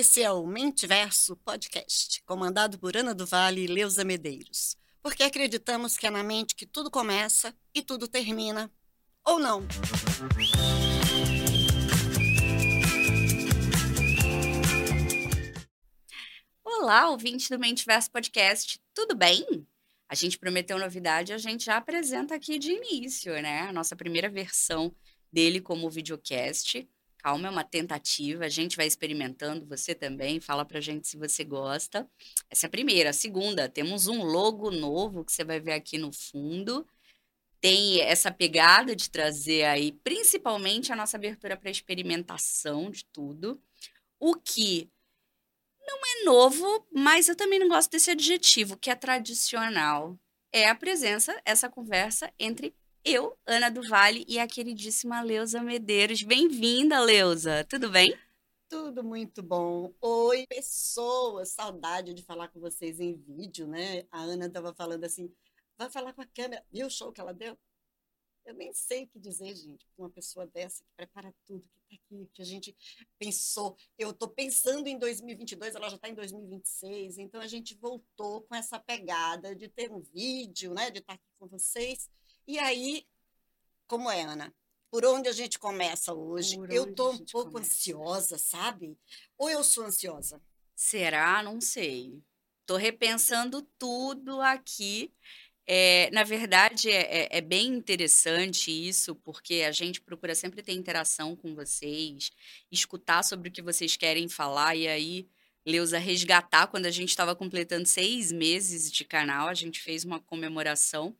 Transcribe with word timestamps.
Esse 0.00 0.22
é 0.22 0.30
o 0.30 0.46
Mentiverso 0.46 1.34
Podcast, 1.38 2.22
comandado 2.22 2.78
por 2.78 2.96
Ana 2.96 3.12
do 3.12 3.26
Vale 3.26 3.62
e 3.62 3.66
Leusa 3.66 4.04
Medeiros. 4.04 4.76
Porque 5.02 5.24
acreditamos 5.24 5.96
que 5.96 6.06
é 6.06 6.10
na 6.10 6.22
mente 6.22 6.54
que 6.54 6.64
tudo 6.64 6.88
começa 6.88 7.52
e 7.74 7.82
tudo 7.82 8.06
termina. 8.06 8.70
Ou 9.24 9.40
não. 9.40 9.66
Olá, 16.62 17.10
ouvinte 17.10 17.50
do 17.50 17.58
Mentiverso 17.58 18.08
Podcast, 18.12 18.80
tudo 18.94 19.16
bem? 19.16 19.66
A 20.08 20.14
gente 20.14 20.38
prometeu 20.38 20.78
novidade, 20.78 21.32
a 21.32 21.38
gente 21.38 21.64
já 21.64 21.76
apresenta 21.76 22.36
aqui 22.36 22.56
de 22.56 22.70
início, 22.70 23.32
né? 23.42 23.62
A 23.62 23.72
nossa 23.72 23.96
primeira 23.96 24.28
versão 24.28 24.94
dele 25.32 25.60
como 25.60 25.90
videocast. 25.90 26.86
Calma, 27.18 27.48
é 27.48 27.50
uma 27.50 27.64
tentativa, 27.64 28.44
a 28.44 28.48
gente 28.48 28.76
vai 28.76 28.86
experimentando, 28.86 29.66
você 29.66 29.92
também, 29.94 30.40
fala 30.40 30.64
pra 30.64 30.80
gente 30.80 31.08
se 31.08 31.16
você 31.16 31.42
gosta. 31.44 32.08
Essa 32.48 32.66
é 32.66 32.68
a 32.68 32.70
primeira. 32.70 33.10
A 33.10 33.12
segunda, 33.12 33.68
temos 33.68 34.06
um 34.06 34.22
logo 34.22 34.70
novo 34.70 35.24
que 35.24 35.32
você 35.32 35.44
vai 35.44 35.58
ver 35.58 35.72
aqui 35.72 35.98
no 35.98 36.12
fundo. 36.12 36.86
Tem 37.60 38.00
essa 38.02 38.30
pegada 38.30 38.94
de 38.94 39.10
trazer 39.10 39.64
aí, 39.64 39.90
principalmente, 39.92 40.92
a 40.92 40.96
nossa 40.96 41.16
abertura 41.16 41.56
para 41.56 41.70
experimentação 41.70 42.88
de 42.88 43.04
tudo. 43.06 43.60
O 44.20 44.36
que 44.36 44.88
não 45.80 45.96
é 45.96 46.24
novo, 46.24 46.86
mas 46.92 47.28
eu 47.28 47.34
também 47.34 47.58
não 47.58 47.68
gosto 47.68 47.90
desse 47.90 48.12
adjetivo, 48.12 48.76
que 48.76 48.90
é 48.90 48.94
tradicional. 48.94 50.16
É 50.52 50.68
a 50.68 50.74
presença, 50.74 51.40
essa 51.44 51.68
conversa 51.68 52.32
entre 52.38 52.74
eu, 53.08 53.38
Ana 53.46 53.70
do 53.70 53.82
Vale, 53.88 54.22
e 54.28 54.38
a 54.38 54.46
queridíssima 54.46 55.22
Leusa 55.22 55.62
Medeiros. 55.62 56.22
Bem-vinda, 56.22 57.00
Leusa. 57.00 57.64
Tudo 57.64 57.88
bem? 57.88 58.14
Tudo 58.68 59.02
muito 59.02 59.42
bom. 59.42 59.94
Oi, 59.98 60.46
pessoas. 60.46 61.48
Saudade 61.48 62.12
de 62.12 62.22
falar 62.22 62.48
com 62.48 62.60
vocês 62.60 63.00
em 63.00 63.14
vídeo, 63.14 63.66
né? 63.66 64.04
A 64.10 64.20
Ana 64.20 64.44
estava 64.44 64.74
falando 64.74 65.04
assim, 65.04 65.32
vai 65.78 65.88
falar 65.88 66.12
com 66.12 66.20
a 66.20 66.26
câmera. 66.26 66.62
Viu 66.70 66.86
o 66.86 66.90
show 66.90 67.10
que 67.10 67.18
ela 67.18 67.32
deu? 67.32 67.56
Eu 68.44 68.52
nem 68.52 68.74
sei 68.74 69.04
o 69.04 69.08
que 69.08 69.18
dizer, 69.18 69.56
gente, 69.56 69.86
uma 69.96 70.10
pessoa 70.10 70.46
dessa 70.46 70.84
que 70.84 70.90
prepara 70.94 71.34
tudo, 71.46 71.66
que 71.88 71.94
está 71.94 72.04
aqui, 72.04 72.30
que 72.34 72.42
a 72.42 72.44
gente 72.44 72.76
pensou. 73.18 73.74
Eu 73.98 74.10
estou 74.10 74.28
pensando 74.28 74.86
em 74.86 74.98
2022, 74.98 75.74
ela 75.74 75.88
já 75.88 75.96
está 75.96 76.10
em 76.10 76.14
2026, 76.14 77.16
então 77.18 77.40
a 77.40 77.46
gente 77.46 77.74
voltou 77.74 78.42
com 78.42 78.54
essa 78.54 78.78
pegada 78.78 79.56
de 79.56 79.66
ter 79.68 79.90
um 79.90 80.00
vídeo, 80.00 80.74
né, 80.74 80.90
de 80.90 80.98
estar 80.98 81.14
tá 81.14 81.14
aqui 81.14 81.30
com 81.38 81.46
vocês. 81.46 82.10
E 82.48 82.58
aí, 82.58 83.06
como 83.86 84.10
é, 84.10 84.22
Ana? 84.22 84.54
Por 84.90 85.04
onde 85.04 85.28
a 85.28 85.32
gente 85.32 85.58
começa 85.58 86.14
hoje? 86.14 86.56
Por 86.56 86.72
eu 86.72 86.84
estou 86.88 87.12
um 87.12 87.18
pouco 87.18 87.52
começa? 87.52 87.70
ansiosa, 87.70 88.38
sabe? 88.38 88.96
Ou 89.36 89.50
eu 89.50 89.62
sou 89.62 89.84
ansiosa? 89.84 90.40
Será? 90.74 91.42
Não 91.42 91.60
sei. 91.60 92.22
Estou 92.62 92.78
repensando 92.78 93.60
tudo 93.78 94.40
aqui. 94.40 95.12
É, 95.66 96.10
na 96.10 96.24
verdade, 96.24 96.90
é, 96.90 97.24
é, 97.24 97.28
é, 97.36 97.40
bem 97.42 97.66
interessante 97.66 98.70
isso, 98.70 99.14
porque 99.16 99.64
a 99.68 99.70
gente 99.70 100.00
procura 100.00 100.34
sempre 100.34 100.62
ter 100.62 100.72
interação 100.72 101.36
com 101.36 101.54
vocês, 101.54 102.30
escutar 102.72 103.22
sobre 103.22 103.50
o 103.50 103.52
que 103.52 103.60
vocês 103.60 103.94
querem 103.94 104.26
falar, 104.26 104.74
e 104.74 104.88
aí, 104.88 105.28
Leusa, 105.66 105.98
resgatar 105.98 106.68
quando 106.68 106.86
a 106.86 106.90
gente 106.90 107.10
estava 107.10 107.36
completando 107.36 107.86
seis 107.86 108.32
meses 108.32 108.90
de 108.90 109.04
canal, 109.04 109.48
a 109.48 109.54
gente 109.54 109.82
fez 109.82 110.02
uma 110.02 110.18
comemoração 110.18 111.14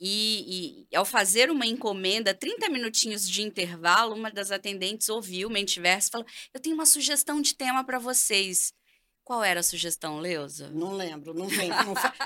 e, 0.00 0.86
e, 0.90 0.96
ao 0.96 1.04
fazer 1.04 1.50
uma 1.50 1.66
encomenda, 1.66 2.32
30 2.32 2.68
minutinhos 2.68 3.28
de 3.28 3.42
intervalo, 3.42 4.14
uma 4.14 4.30
das 4.30 4.50
atendentes 4.50 5.08
ouviu 5.08 5.48
o 5.48 5.50
Mentiverso 5.50 6.08
e 6.08 6.12
falou: 6.12 6.26
Eu 6.54 6.60
tenho 6.60 6.74
uma 6.74 6.86
sugestão 6.86 7.40
de 7.40 7.54
tema 7.54 7.84
para 7.84 7.98
vocês. 7.98 8.72
Qual 9.28 9.44
era 9.44 9.60
a 9.60 9.62
sugestão, 9.62 10.20
Leusa? 10.20 10.70
Não 10.70 10.94
lembro, 10.94 11.34
não 11.34 11.48
vem. 11.48 11.68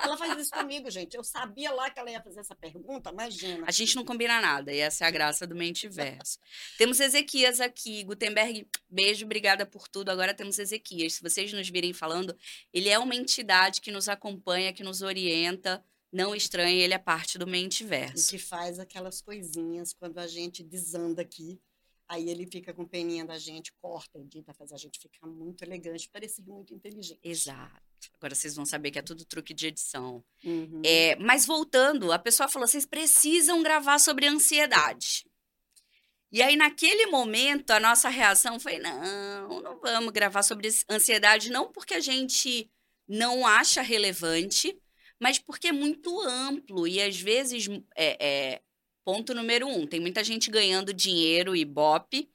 Ela 0.05 0.17
faz 0.17 0.39
isso 0.39 0.53
comigo, 0.53 0.89
gente. 0.89 1.17
Eu 1.17 1.25
sabia 1.25 1.73
lá 1.73 1.91
que 1.91 1.99
ela 1.99 2.09
ia 2.09 2.23
fazer 2.23 2.39
essa 2.39 2.55
pergunta, 2.55 3.11
imagina. 3.11 3.65
A 3.67 3.73
gente 3.73 3.97
não 3.97 4.05
combina 4.05 4.41
nada, 4.41 4.73
e 4.73 4.79
essa 4.79 5.05
é 5.05 5.09
a 5.09 5.11
graça 5.11 5.45
do 5.45 5.57
Mentiverso. 5.57 6.39
temos 6.79 7.01
Ezequias 7.01 7.61
aqui, 7.61 8.05
Gutenberg, 8.05 8.69
beijo, 8.89 9.25
obrigada 9.25 9.67
por 9.67 9.89
tudo. 9.89 10.11
Agora 10.11 10.33
temos 10.33 10.61
Ezequias. 10.61 11.15
Se 11.15 11.23
vocês 11.23 11.53
nos 11.53 11.69
virem 11.69 11.93
falando, 11.93 12.39
ele 12.73 12.89
é 12.89 13.01
uma 13.01 13.17
entidade 13.17 13.81
que 13.81 13.91
nos 13.91 14.09
acompanha, 14.09 14.73
que 14.73 14.85
nos 14.85 15.03
orienta 15.03 15.85
não 16.13 16.35
estranhe, 16.35 16.83
ele 16.83 16.95
é 16.95 16.99
parte 16.99 17.39
do 17.39 17.47
Mentiverso. 17.47 18.29
E 18.29 18.31
que 18.31 18.39
faz 18.39 18.79
aquelas 18.79 19.23
coisinhas 19.23 19.95
quando 19.95 20.19
a 20.19 20.27
gente 20.27 20.63
desanda 20.63 21.23
aqui. 21.23 21.59
Aí 22.07 22.29
ele 22.29 22.47
fica 22.47 22.75
com 22.75 22.85
peninha 22.85 23.25
da 23.25 23.39
gente, 23.39 23.73
corta, 23.81 24.19
edita, 24.19 24.53
faz 24.53 24.71
a 24.71 24.77
gente 24.77 24.99
ficar 25.01 25.27
muito 25.27 25.63
elegante, 25.63 26.11
parecer 26.11 26.43
muito 26.43 26.75
inteligente. 26.75 27.19
Exato. 27.23 27.81
Agora 28.19 28.35
vocês 28.35 28.55
vão 28.55 28.67
saber 28.67 28.91
que 28.91 28.99
é 28.99 29.03
tudo 29.03 29.25
truque 29.25 29.55
de 29.55 29.69
edição. 29.69 30.23
Uhum. 30.45 30.83
É, 30.85 31.17
mas 31.17 31.47
voltando, 31.47 32.13
a 32.13 32.19
pessoa 32.19 32.49
falou: 32.49 32.69
vocês 32.69 32.85
precisam 32.85 33.63
gravar 33.63 33.99
sobre 33.99 34.27
ansiedade. 34.27 35.25
E 36.31 36.43
aí, 36.43 36.57
naquele 36.57 37.07
momento, 37.07 37.71
a 37.71 37.81
nossa 37.81 38.11
reação 38.11 38.61
foi: 38.61 38.79
não, 38.79 39.63
não 39.63 39.81
vamos 39.81 40.13
gravar 40.13 40.43
sobre 40.43 40.69
ansiedade, 40.91 41.51
não 41.51 41.73
porque 41.73 41.95
a 41.95 42.01
gente 42.01 42.71
não 43.09 43.47
acha 43.47 43.81
relevante, 43.81 44.79
mas 45.23 45.39
porque 45.39 45.69
é 45.69 45.73
muito 45.73 46.21
amplo 46.21 46.85
e 46.85 47.01
às 47.01 47.21
vezes 47.21 47.69
é, 47.97 48.17
é, 48.21 48.63
ponto 49.05 49.33
número 49.33 49.69
um, 49.69 49.87
tem 49.87 50.01
muita 50.01 50.25
gente 50.25 50.51
ganhando 50.51 50.93
dinheiro 50.93 51.55
e 51.55 51.65
bope 51.65 52.29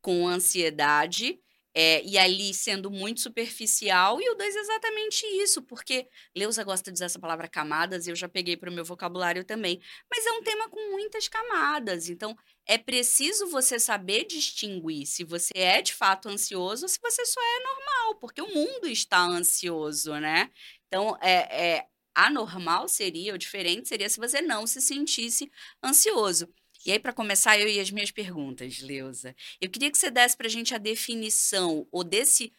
com 0.00 0.26
ansiedade 0.26 1.38
é, 1.74 2.02
e 2.02 2.16
ali 2.16 2.54
sendo 2.54 2.90
muito 2.90 3.20
superficial, 3.20 4.20
e 4.20 4.28
o 4.28 4.34
dois 4.34 4.56
é 4.56 4.58
exatamente 4.58 5.24
isso, 5.40 5.62
porque 5.62 6.08
Leusa 6.34 6.64
gosta 6.64 6.90
de 6.90 6.96
usar 6.96 7.04
essa 7.04 7.18
palavra 7.18 7.46
camadas, 7.46 8.06
e 8.06 8.10
eu 8.10 8.16
já 8.16 8.28
peguei 8.28 8.56
para 8.56 8.70
o 8.70 8.72
meu 8.72 8.84
vocabulário 8.84 9.44
também, 9.44 9.80
mas 10.10 10.26
é 10.26 10.32
um 10.32 10.42
tema 10.42 10.68
com 10.68 10.90
muitas 10.90 11.28
camadas, 11.28 12.08
então 12.08 12.36
é 12.66 12.76
preciso 12.76 13.46
você 13.48 13.78
saber 13.78 14.24
distinguir 14.24 15.06
se 15.06 15.22
você 15.22 15.52
é 15.54 15.80
de 15.80 15.94
fato 15.94 16.28
ansioso 16.28 16.86
ou 16.86 16.88
se 16.88 16.98
você 17.00 17.24
só 17.24 17.40
é 17.40 17.62
normal, 17.62 18.14
porque 18.16 18.42
o 18.42 18.52
mundo 18.52 18.88
está 18.88 19.20
ansioso, 19.20 20.14
né? 20.18 20.50
Então, 20.88 21.16
é, 21.22 21.76
é 21.76 21.86
anormal 22.14 22.88
seria, 22.88 23.32
ou 23.32 23.38
diferente 23.38 23.88
seria, 23.88 24.08
se 24.08 24.18
você 24.18 24.40
não 24.40 24.66
se 24.66 24.80
sentisse 24.80 25.50
ansioso. 25.82 26.48
E 26.84 26.92
aí, 26.92 26.98
para 26.98 27.12
começar, 27.12 27.58
eu 27.58 27.68
e 27.68 27.78
as 27.78 27.90
minhas 27.90 28.10
perguntas, 28.10 28.80
Leusa. 28.80 29.36
Eu 29.60 29.70
queria 29.70 29.90
que 29.90 29.98
você 29.98 30.10
desse 30.10 30.36
para 30.36 30.46
a 30.46 30.50
gente 30.50 30.74
a 30.74 30.78
definição, 30.78 31.86
ou 31.92 32.02
desse 32.02 32.52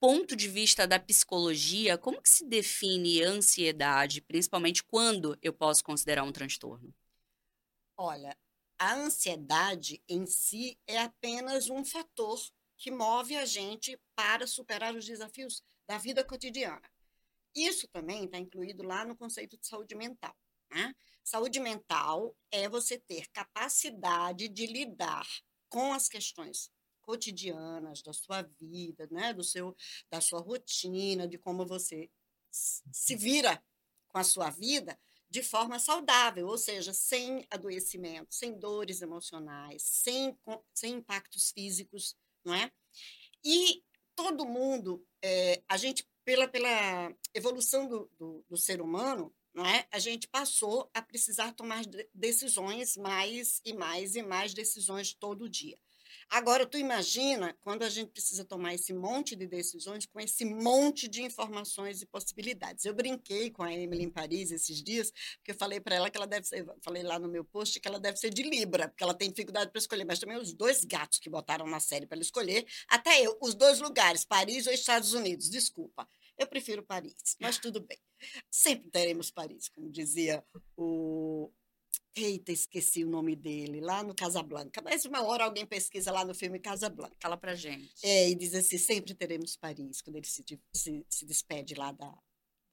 ponto 0.00 0.34
de 0.36 0.48
vista 0.48 0.86
da 0.86 0.98
psicologia, 0.98 1.98
como 1.98 2.22
que 2.22 2.28
se 2.28 2.46
define 2.46 3.22
ansiedade, 3.22 4.20
principalmente 4.22 4.82
quando 4.82 5.36
eu 5.42 5.52
posso 5.52 5.84
considerar 5.84 6.22
um 6.22 6.32
transtorno? 6.32 6.94
Olha, 7.96 8.36
a 8.78 8.94
ansiedade 8.94 10.02
em 10.08 10.24
si 10.24 10.78
é 10.86 10.98
apenas 10.98 11.68
um 11.68 11.84
fator 11.84 12.40
que 12.76 12.90
move 12.90 13.36
a 13.36 13.44
gente 13.44 14.00
para 14.14 14.46
superar 14.46 14.94
os 14.94 15.04
desafios 15.04 15.62
da 15.88 15.98
vida 15.98 16.22
cotidiana. 16.22 16.88
Isso 17.66 17.88
também 17.88 18.24
está 18.24 18.38
incluído 18.38 18.82
lá 18.82 19.04
no 19.04 19.16
conceito 19.16 19.56
de 19.58 19.66
saúde 19.66 19.94
mental. 19.94 20.34
Né? 20.70 20.94
Saúde 21.24 21.60
mental 21.60 22.36
é 22.50 22.68
você 22.68 22.98
ter 22.98 23.26
capacidade 23.32 24.48
de 24.48 24.66
lidar 24.66 25.26
com 25.68 25.92
as 25.92 26.08
questões 26.08 26.70
cotidianas 27.00 28.02
da 28.02 28.12
sua 28.12 28.42
vida, 28.60 29.08
né? 29.10 29.32
do 29.32 29.42
seu, 29.42 29.74
da 30.10 30.20
sua 30.20 30.40
rotina, 30.40 31.26
de 31.26 31.38
como 31.38 31.66
você 31.66 32.10
se 32.50 33.16
vira 33.16 33.62
com 34.08 34.18
a 34.18 34.24
sua 34.24 34.50
vida 34.50 34.98
de 35.30 35.42
forma 35.42 35.78
saudável, 35.78 36.46
ou 36.46 36.56
seja, 36.56 36.92
sem 36.92 37.46
adoecimento, 37.50 38.34
sem 38.34 38.58
dores 38.58 39.02
emocionais, 39.02 39.82
sem, 39.82 40.38
sem 40.72 40.94
impactos 40.94 41.50
físicos, 41.50 42.16
não 42.42 42.54
é? 42.54 42.72
E 43.44 43.82
todo 44.16 44.46
mundo, 44.46 45.06
é, 45.22 45.62
a 45.68 45.76
gente 45.76 46.08
pela, 46.28 46.46
pela 46.46 47.10
evolução 47.32 47.88
do, 47.88 48.10
do, 48.18 48.44
do 48.50 48.56
ser 48.58 48.82
humano, 48.82 49.34
é? 49.56 49.86
a 49.90 49.98
gente 49.98 50.28
passou 50.28 50.90
a 50.92 51.00
precisar 51.00 51.52
tomar 51.52 51.82
decisões 52.12 52.98
mais 52.98 53.62
e 53.64 53.72
mais 53.72 54.14
e 54.14 54.22
mais 54.22 54.52
decisões 54.52 55.14
todo 55.14 55.48
dia. 55.48 55.78
Agora, 56.30 56.66
tu 56.66 56.76
imagina 56.76 57.56
quando 57.62 57.84
a 57.84 57.88
gente 57.88 58.10
precisa 58.10 58.44
tomar 58.44 58.74
esse 58.74 58.92
monte 58.92 59.34
de 59.34 59.46
decisões 59.46 60.04
com 60.04 60.20
esse 60.20 60.44
monte 60.44 61.08
de 61.08 61.22
informações 61.22 62.02
e 62.02 62.06
possibilidades. 62.06 62.84
Eu 62.84 62.94
brinquei 62.94 63.50
com 63.50 63.62
a 63.62 63.72
Emily 63.72 64.04
em 64.04 64.10
Paris 64.10 64.50
esses 64.50 64.82
dias, 64.82 65.10
porque 65.36 65.52
eu 65.52 65.54
falei 65.54 65.80
para 65.80 65.96
ela 65.96 66.10
que 66.10 66.18
ela 66.18 66.26
deve 66.26 66.46
ser, 66.46 66.66
falei 66.82 67.02
lá 67.02 67.18
no 67.18 67.28
meu 67.28 67.44
post 67.44 67.80
que 67.80 67.88
ela 67.88 67.98
deve 67.98 68.18
ser 68.18 68.28
de 68.28 68.42
Libra, 68.42 68.88
porque 68.88 69.02
ela 69.02 69.14
tem 69.14 69.30
dificuldade 69.30 69.70
para 69.70 69.78
escolher, 69.78 70.04
mas 70.04 70.18
também 70.18 70.36
os 70.36 70.52
dois 70.52 70.84
gatos 70.84 71.18
que 71.18 71.30
botaram 71.30 71.66
na 71.66 71.80
série 71.80 72.06
para 72.06 72.16
ela 72.16 72.22
escolher, 72.22 72.66
até 72.88 73.24
eu, 73.24 73.38
os 73.40 73.54
dois 73.54 73.80
lugares, 73.80 74.24
Paris 74.24 74.66
ou 74.66 74.72
Estados 74.72 75.14
Unidos, 75.14 75.48
desculpa. 75.48 76.06
Eu 76.36 76.46
prefiro 76.46 76.82
Paris, 76.82 77.36
mas 77.40 77.58
tudo 77.58 77.80
bem. 77.80 77.98
Sempre 78.50 78.90
teremos 78.90 79.30
Paris, 79.30 79.68
como 79.68 79.90
dizia 79.90 80.44
o, 80.76 81.50
Eita, 82.14 82.50
esqueci 82.50 83.04
o 83.04 83.08
nome 83.08 83.36
dele, 83.36 83.80
lá 83.80 84.02
no 84.02 84.14
Casablanca. 84.14 84.82
Mas 84.82 85.04
uma 85.04 85.22
hora 85.22 85.44
alguém 85.44 85.64
pesquisa 85.64 86.10
lá 86.10 86.24
no 86.24 86.34
filme 86.34 86.58
Casablanca. 86.58 87.16
Fala 87.20 87.36
pra 87.36 87.54
gente. 87.54 87.94
É, 88.02 88.28
e 88.28 88.34
diz 88.34 88.54
assim: 88.54 88.78
sempre 88.78 89.14
teremos 89.14 89.56
Paris, 89.56 90.00
quando 90.00 90.16
ele 90.16 90.26
se, 90.26 90.44
se, 90.72 91.06
se 91.08 91.24
despede 91.24 91.74
lá 91.74 91.92
da, 91.92 92.10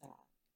da, 0.02 0.16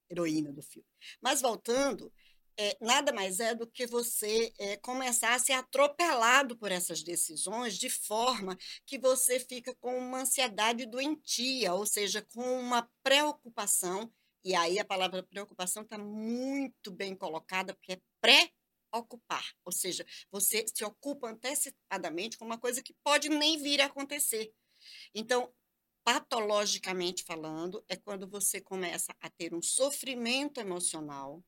heroína 0.10 0.52
do 0.52 0.64
filme. 0.64 0.88
Mas 1.22 1.40
voltando, 1.42 2.12
é, 2.58 2.78
nada 2.82 3.14
mais 3.14 3.40
é 3.40 3.56
do 3.56 3.66
que 3.66 3.88
você 3.88 4.52
é, 4.60 4.76
começar 4.78 5.34
a 5.34 5.40
ser 5.40 5.54
atropelado 5.54 6.58
por 6.58 6.72
essas 6.72 7.02
decisões 7.02 7.78
de 7.78 7.90
forma 7.90 8.58
que 8.86 8.98
você 8.98 9.40
fica 9.40 9.74
com 9.76 9.98
uma 9.98 10.22
ansiedade 10.22 10.86
doentia, 10.86 11.74
ou 11.74 11.86
seja, 11.86 12.22
com 12.34 12.60
uma 12.60 12.90
preocupação. 13.02 14.12
E 14.44 14.56
aí 14.56 14.80
a 14.80 14.86
palavra 14.86 15.24
preocupação 15.24 15.84
está 15.84 15.98
muito 15.98 16.92
bem 16.92 17.16
colocada, 17.16 17.74
porque 17.74 17.94
é 17.94 18.02
pré 18.22 18.52
ocupar, 18.92 19.46
ou 19.64 19.72
seja, 19.72 20.06
você 20.32 20.66
se 20.68 20.84
ocupa 20.84 21.30
antecipadamente 21.30 22.38
com 22.38 22.46
uma 22.46 22.58
coisa 22.58 22.82
que 22.82 22.94
pode 23.04 23.30
nem 23.30 23.62
vir 23.62 23.82
a 23.82 23.86
acontecer. 23.86 24.52
Então, 25.14 25.54
patologicamente 26.04 27.24
falando, 27.24 27.84
é 27.88 27.96
quando 27.96 28.28
você 28.28 28.60
começa 28.60 29.14
a 29.22 29.30
ter 29.30 29.54
um 29.54 29.62
sofrimento 29.62 30.60
emocional 30.60 31.44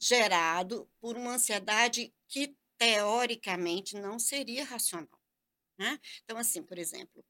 gerado 0.00 0.88
por 1.00 1.16
uma 1.16 1.34
ansiedade 1.34 2.14
que 2.28 2.54
teoricamente 2.76 3.96
não 3.96 4.18
seria 4.18 4.64
racional. 4.64 5.18
Né? 5.78 5.98
Então, 6.24 6.36
assim, 6.36 6.62
por 6.62 6.78
exemplo, 6.78 7.24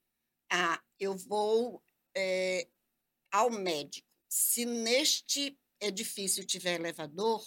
ah, 0.51 0.83
eu 0.99 1.17
vou 1.17 1.83
é, 2.17 2.69
ao 3.31 3.51
médico. 3.51 4.08
Se 4.29 4.65
neste 4.65 5.59
edifício 5.81 6.45
tiver 6.45 6.75
elevador, 6.75 7.45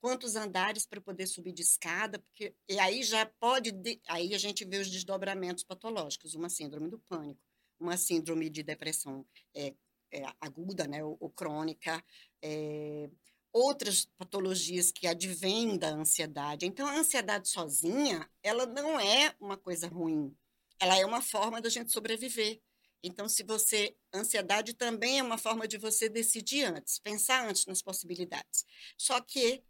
quantos 0.00 0.36
andares 0.36 0.86
para 0.86 1.00
poder 1.00 1.26
subir 1.26 1.52
de 1.52 1.62
escada, 1.62 2.18
porque 2.18 2.54
e 2.68 2.78
aí 2.78 3.02
já 3.02 3.24
pode 3.40 3.72
aí 4.06 4.34
a 4.34 4.38
gente 4.38 4.64
vê 4.64 4.76
os 4.78 4.90
desdobramentos 4.90 5.64
patológicos, 5.64 6.34
uma 6.34 6.50
síndrome 6.50 6.90
do 6.90 6.98
pânico, 6.98 7.40
uma 7.80 7.96
síndrome 7.96 8.50
de 8.50 8.62
depressão 8.62 9.26
é, 9.54 9.74
é, 10.12 10.24
aguda, 10.40 10.86
né, 10.86 11.02
ou, 11.02 11.16
ou 11.18 11.30
crônica, 11.30 12.04
é, 12.42 13.08
outras 13.52 14.06
patologias 14.18 14.92
que 14.92 15.06
advêm 15.06 15.78
da 15.78 15.88
ansiedade. 15.88 16.66
Então, 16.66 16.86
a 16.86 16.98
ansiedade 16.98 17.48
sozinha, 17.48 18.28
ela 18.42 18.66
não 18.66 19.00
é 19.00 19.34
uma 19.40 19.56
coisa 19.56 19.88
ruim, 19.88 20.36
ela 20.78 20.98
é 20.98 21.06
uma 21.06 21.22
forma 21.22 21.60
da 21.60 21.68
gente 21.68 21.92
sobreviver. 21.92 22.60
Então, 23.04 23.28
se 23.28 23.42
você. 23.42 23.94
Ansiedade 24.12 24.74
também 24.74 25.18
é 25.18 25.22
uma 25.22 25.36
forma 25.36 25.68
de 25.68 25.76
você 25.76 26.08
decidir 26.08 26.64
antes, 26.64 26.98
pensar 26.98 27.48
antes 27.48 27.66
nas 27.66 27.82
possibilidades. 27.82 28.64
Só 28.96 29.20
que 29.20 29.62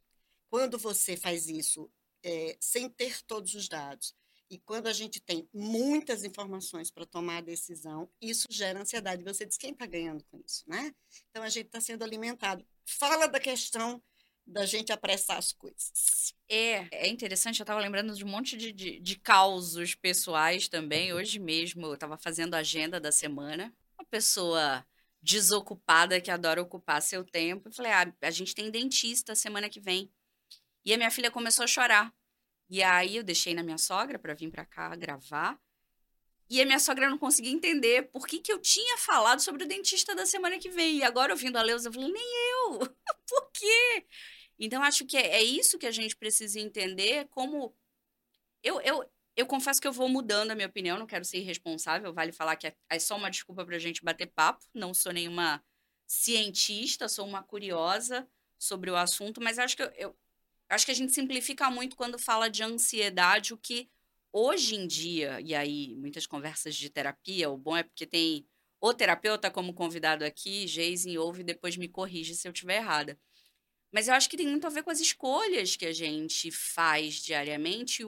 quando 0.48 0.78
você 0.78 1.16
faz 1.16 1.48
isso 1.48 1.90
é, 2.22 2.56
sem 2.60 2.88
ter 2.88 3.22
todos 3.22 3.54
os 3.54 3.68
dados, 3.68 4.14
e 4.50 4.58
quando 4.58 4.86
a 4.86 4.92
gente 4.92 5.20
tem 5.20 5.48
muitas 5.52 6.22
informações 6.22 6.90
para 6.90 7.06
tomar 7.06 7.38
a 7.38 7.40
decisão, 7.40 8.08
isso 8.20 8.46
gera 8.50 8.80
ansiedade. 8.80 9.24
Você 9.24 9.44
diz 9.44 9.56
quem 9.56 9.72
está 9.72 9.86
ganhando 9.86 10.22
com 10.24 10.38
isso, 10.46 10.62
né? 10.68 10.94
Então 11.30 11.42
a 11.42 11.48
gente 11.48 11.66
está 11.66 11.80
sendo 11.80 12.04
alimentado. 12.04 12.64
Fala 12.84 13.26
da 13.26 13.40
questão 13.40 14.00
da 14.46 14.66
gente 14.66 14.92
apressar 14.92 15.38
as 15.38 15.52
coisas. 15.52 16.34
É, 16.48 17.06
é 17.06 17.08
interessante, 17.08 17.60
eu 17.60 17.64
estava 17.64 17.80
lembrando 17.80 18.14
de 18.14 18.24
um 18.24 18.28
monte 18.28 18.56
de, 18.56 18.72
de, 18.72 19.00
de 19.00 19.16
causos 19.16 19.94
pessoais 19.94 20.68
também. 20.68 21.12
Hoje 21.12 21.38
mesmo 21.38 21.86
eu 21.86 21.94
estava 21.94 22.18
fazendo 22.18 22.54
a 22.54 22.58
agenda 22.58 23.00
da 23.00 23.10
semana. 23.10 23.74
Uma 23.98 24.04
pessoa 24.04 24.86
desocupada 25.22 26.20
que 26.20 26.30
adora 26.30 26.60
ocupar 26.60 27.00
seu 27.00 27.24
tempo. 27.24 27.68
Eu 27.68 27.72
falei, 27.72 27.92
ah, 27.92 28.12
a 28.20 28.30
gente 28.30 28.54
tem 28.54 28.70
dentista 28.70 29.34
semana 29.34 29.70
que 29.70 29.80
vem. 29.80 30.12
E 30.84 30.92
a 30.92 30.98
minha 30.98 31.10
filha 31.10 31.30
começou 31.30 31.64
a 31.64 31.66
chorar. 31.66 32.12
E 32.68 32.82
aí 32.82 33.16
eu 33.16 33.22
deixei 33.22 33.54
na 33.54 33.62
minha 33.62 33.78
sogra 33.78 34.18
para 34.18 34.34
vir 34.34 34.50
para 34.50 34.66
cá 34.66 34.94
gravar. 34.94 35.58
E 36.48 36.60
a 36.60 36.66
minha 36.66 36.78
sogra 36.78 37.08
não 37.08 37.16
conseguia 37.16 37.50
entender 37.50 38.10
por 38.10 38.26
que, 38.26 38.38
que 38.38 38.52
eu 38.52 38.58
tinha 38.58 38.98
falado 38.98 39.40
sobre 39.40 39.64
o 39.64 39.66
dentista 39.66 40.14
da 40.14 40.26
semana 40.26 40.58
que 40.58 40.68
vem. 40.68 40.98
E 40.98 41.02
agora, 41.02 41.32
ouvindo 41.32 41.56
a 41.56 41.62
Leusa, 41.62 41.88
eu 41.88 41.92
falei, 41.92 42.12
nem 42.12 42.24
eu. 42.52 42.78
por 43.26 43.50
quê? 43.52 44.06
Então, 44.58 44.82
acho 44.82 45.04
que 45.04 45.16
é, 45.16 45.36
é 45.36 45.42
isso 45.42 45.78
que 45.78 45.86
a 45.86 45.90
gente 45.90 46.16
precisa 46.16 46.60
entender 46.60 47.26
como... 47.30 47.74
Eu, 48.62 48.80
eu, 48.80 49.04
eu 49.36 49.46
confesso 49.46 49.80
que 49.80 49.86
eu 49.86 49.92
vou 49.92 50.08
mudando 50.08 50.50
a 50.50 50.54
minha 50.54 50.68
opinião, 50.68 50.98
não 50.98 51.06
quero 51.06 51.24
ser 51.24 51.38
irresponsável. 51.38 52.12
Vale 52.14 52.32
falar 52.32 52.56
que 52.56 52.68
é, 52.68 52.76
é 52.88 52.98
só 52.98 53.16
uma 53.16 53.30
desculpa 53.30 53.64
para 53.64 53.76
a 53.76 53.80
gente 53.80 54.02
bater 54.02 54.26
papo. 54.26 54.64
Não 54.74 54.94
sou 54.94 55.12
nenhuma 55.12 55.62
cientista, 56.06 57.08
sou 57.08 57.26
uma 57.26 57.42
curiosa 57.42 58.28
sobre 58.58 58.90
o 58.90 58.96
assunto, 58.96 59.40
mas 59.40 59.58
acho 59.58 59.76
que 59.76 59.82
eu, 59.82 59.90
eu, 59.96 60.16
Acho 60.68 60.86
que 60.86 60.92
a 60.92 60.94
gente 60.94 61.12
simplifica 61.12 61.70
muito 61.70 61.96
quando 61.96 62.18
fala 62.18 62.48
de 62.48 62.62
ansiedade, 62.62 63.52
o 63.52 63.58
que 63.58 63.88
hoje 64.32 64.74
em 64.74 64.86
dia, 64.86 65.40
e 65.40 65.54
aí 65.54 65.94
muitas 65.96 66.26
conversas 66.26 66.74
de 66.74 66.90
terapia, 66.90 67.50
o 67.50 67.56
bom 67.56 67.76
é 67.76 67.82
porque 67.82 68.06
tem 68.06 68.46
o 68.80 68.92
terapeuta 68.92 69.50
como 69.50 69.72
convidado 69.72 70.24
aqui, 70.24 70.66
Geisen 70.66 71.16
ouve 71.18 71.40
e 71.40 71.44
depois 71.44 71.76
me 71.76 71.88
corrige 71.88 72.34
se 72.34 72.48
eu 72.48 72.52
estiver 72.52 72.78
errada. 72.78 73.18
Mas 73.94 74.08
eu 74.08 74.14
acho 74.14 74.28
que 74.28 74.36
tem 74.36 74.48
muito 74.48 74.66
a 74.66 74.70
ver 74.70 74.82
com 74.82 74.90
as 74.90 74.98
escolhas 74.98 75.76
que 75.76 75.86
a 75.86 75.92
gente 75.92 76.50
faz 76.50 77.14
diariamente. 77.14 78.04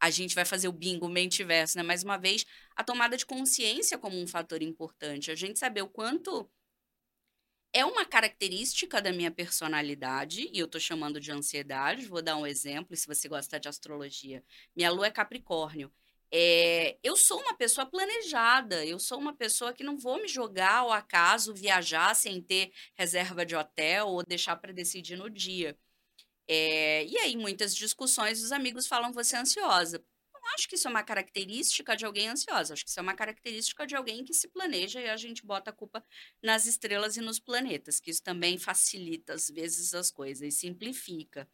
A 0.00 0.10
gente 0.10 0.34
vai 0.34 0.44
fazer 0.44 0.66
o 0.66 0.72
bingo 0.72 1.08
mente-verso, 1.08 1.76
né? 1.76 1.84
Mais 1.84 2.02
uma 2.02 2.16
vez, 2.16 2.44
a 2.74 2.82
tomada 2.82 3.16
de 3.16 3.24
consciência 3.24 3.96
como 3.96 4.20
um 4.20 4.26
fator 4.26 4.60
importante. 4.60 5.30
A 5.30 5.36
gente 5.36 5.56
saber 5.56 5.82
o 5.82 5.88
quanto 5.88 6.50
é 7.72 7.84
uma 7.84 8.04
característica 8.04 9.00
da 9.00 9.12
minha 9.12 9.30
personalidade, 9.30 10.50
e 10.52 10.58
eu 10.58 10.66
estou 10.66 10.80
chamando 10.80 11.20
de 11.20 11.30
ansiedade. 11.30 12.06
Vou 12.06 12.20
dar 12.20 12.36
um 12.36 12.44
exemplo, 12.44 12.96
se 12.96 13.06
você 13.06 13.28
gosta 13.28 13.60
de 13.60 13.68
astrologia. 13.68 14.42
Minha 14.74 14.90
lua 14.90 15.06
é 15.06 15.10
Capricórnio. 15.12 15.92
É, 16.32 16.98
eu 17.02 17.16
sou 17.16 17.40
uma 17.40 17.56
pessoa 17.56 17.86
planejada, 17.86 18.84
eu 18.84 18.98
sou 18.98 19.18
uma 19.18 19.34
pessoa 19.34 19.72
que 19.72 19.82
não 19.84 19.96
vou 19.98 20.20
me 20.20 20.28
jogar 20.28 20.76
ao 20.78 20.92
acaso, 20.92 21.54
viajar 21.54 22.14
sem 22.14 22.42
ter 22.42 22.72
reserva 22.94 23.46
de 23.46 23.56
hotel 23.56 24.08
ou 24.08 24.22
deixar 24.22 24.56
para 24.56 24.72
decidir 24.72 25.16
no 25.16 25.30
dia. 25.30 25.76
É, 26.48 27.04
e 27.06 27.18
aí, 27.18 27.36
muitas 27.36 27.74
discussões, 27.76 28.42
os 28.42 28.52
amigos 28.52 28.86
falam: 28.86 29.12
você 29.12 29.36
é 29.36 29.40
ansiosa 29.40 30.04
acho 30.54 30.68
que 30.68 30.74
isso 30.74 30.88
é 30.88 30.90
uma 30.90 31.02
característica 31.02 31.96
de 31.96 32.04
alguém 32.04 32.28
ansiosa. 32.28 32.74
Acho 32.74 32.84
que 32.84 32.90
isso 32.90 32.98
é 32.98 33.02
uma 33.02 33.14
característica 33.14 33.86
de 33.86 33.96
alguém 33.96 34.24
que 34.24 34.34
se 34.34 34.48
planeja 34.48 35.00
e 35.00 35.08
a 35.08 35.16
gente 35.16 35.44
bota 35.44 35.70
a 35.70 35.72
culpa 35.72 36.04
nas 36.42 36.66
estrelas 36.66 37.16
e 37.16 37.20
nos 37.20 37.38
planetas, 37.38 38.00
que 38.00 38.10
isso 38.10 38.22
também 38.22 38.58
facilita, 38.58 39.34
às 39.34 39.48
vezes, 39.48 39.94
as 39.94 40.10
coisas 40.10 40.42
e 40.42 40.50
simplifica. 40.50 41.48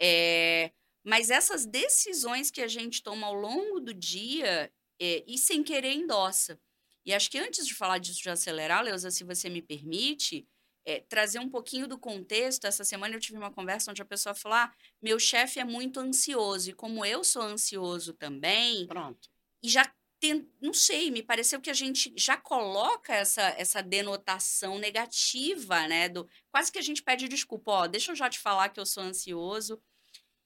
É, 0.00 0.72
mas 1.04 1.30
essas 1.30 1.66
decisões 1.66 2.50
que 2.50 2.60
a 2.60 2.68
gente 2.68 3.02
toma 3.02 3.26
ao 3.26 3.34
longo 3.34 3.80
do 3.80 3.94
dia 3.94 4.72
é, 5.00 5.24
e 5.26 5.38
sem 5.38 5.62
querer 5.62 5.92
endossa. 5.92 6.60
E 7.04 7.14
acho 7.14 7.30
que 7.30 7.38
antes 7.38 7.66
de 7.66 7.74
falar 7.74 7.98
disso 7.98 8.22
de 8.22 8.30
acelerar, 8.30 8.82
Leusa, 8.82 9.10
se 9.10 9.24
você 9.24 9.48
me 9.48 9.62
permite, 9.62 10.46
é, 10.84 11.00
trazer 11.00 11.38
um 11.38 11.48
pouquinho 11.48 11.86
do 11.86 11.98
contexto. 11.98 12.66
Essa 12.66 12.84
semana 12.84 13.14
eu 13.14 13.20
tive 13.20 13.38
uma 13.38 13.50
conversa 13.50 13.90
onde 13.90 14.02
a 14.02 14.06
pessoa 14.06 14.34
falou: 14.34 14.58
ah, 14.58 14.72
meu 15.00 15.18
chefe 15.18 15.60
é 15.60 15.64
muito 15.64 16.00
ansioso, 16.00 16.70
e 16.70 16.74
como 16.74 17.04
eu 17.04 17.22
sou 17.24 17.42
ansioso 17.42 18.12
também. 18.12 18.86
Pronto. 18.86 19.28
E 19.62 19.68
já 19.68 19.90
tem, 20.18 20.46
não 20.60 20.74
sei, 20.74 21.10
me 21.10 21.22
pareceu 21.22 21.60
que 21.60 21.70
a 21.70 21.74
gente 21.74 22.12
já 22.14 22.36
coloca 22.36 23.14
essa, 23.14 23.42
essa 23.56 23.82
denotação 23.82 24.78
negativa, 24.78 25.86
né? 25.88 26.08
Do, 26.08 26.28
quase 26.50 26.70
que 26.70 26.78
a 26.78 26.82
gente 26.82 27.02
pede 27.02 27.26
desculpa, 27.26 27.70
ó, 27.70 27.86
deixa 27.86 28.12
eu 28.12 28.16
já 28.16 28.28
te 28.28 28.38
falar 28.38 28.68
que 28.68 28.78
eu 28.78 28.86
sou 28.86 29.02
ansioso. 29.02 29.80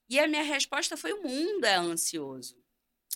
E 0.08 0.18
a 0.18 0.26
minha 0.26 0.42
resposta 0.42 0.96
foi: 0.96 1.12
o 1.12 1.22
mundo 1.22 1.64
é 1.64 1.76
ansioso. 1.76 2.56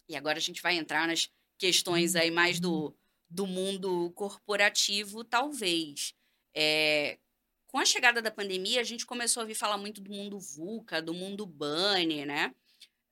E 0.08 0.16
agora 0.16 0.38
a 0.38 0.40
gente 0.40 0.62
vai 0.62 0.76
entrar 0.76 1.06
nas 1.06 1.30
questões 1.58 2.16
aí 2.16 2.30
mais 2.30 2.60
do, 2.60 2.94
do 3.28 3.46
mundo 3.46 4.10
corporativo, 4.12 5.24
talvez. 5.24 6.14
É, 6.54 7.18
com 7.66 7.78
a 7.78 7.84
chegada 7.84 8.22
da 8.22 8.30
pandemia, 8.30 8.80
a 8.80 8.84
gente 8.84 9.04
começou 9.04 9.40
a 9.40 9.44
ouvir 9.44 9.54
falar 9.54 9.76
muito 9.76 10.00
do 10.00 10.10
mundo 10.10 10.40
VUCA, 10.40 11.02
do 11.02 11.12
mundo 11.12 11.44
BANI, 11.44 12.24
né? 12.24 12.54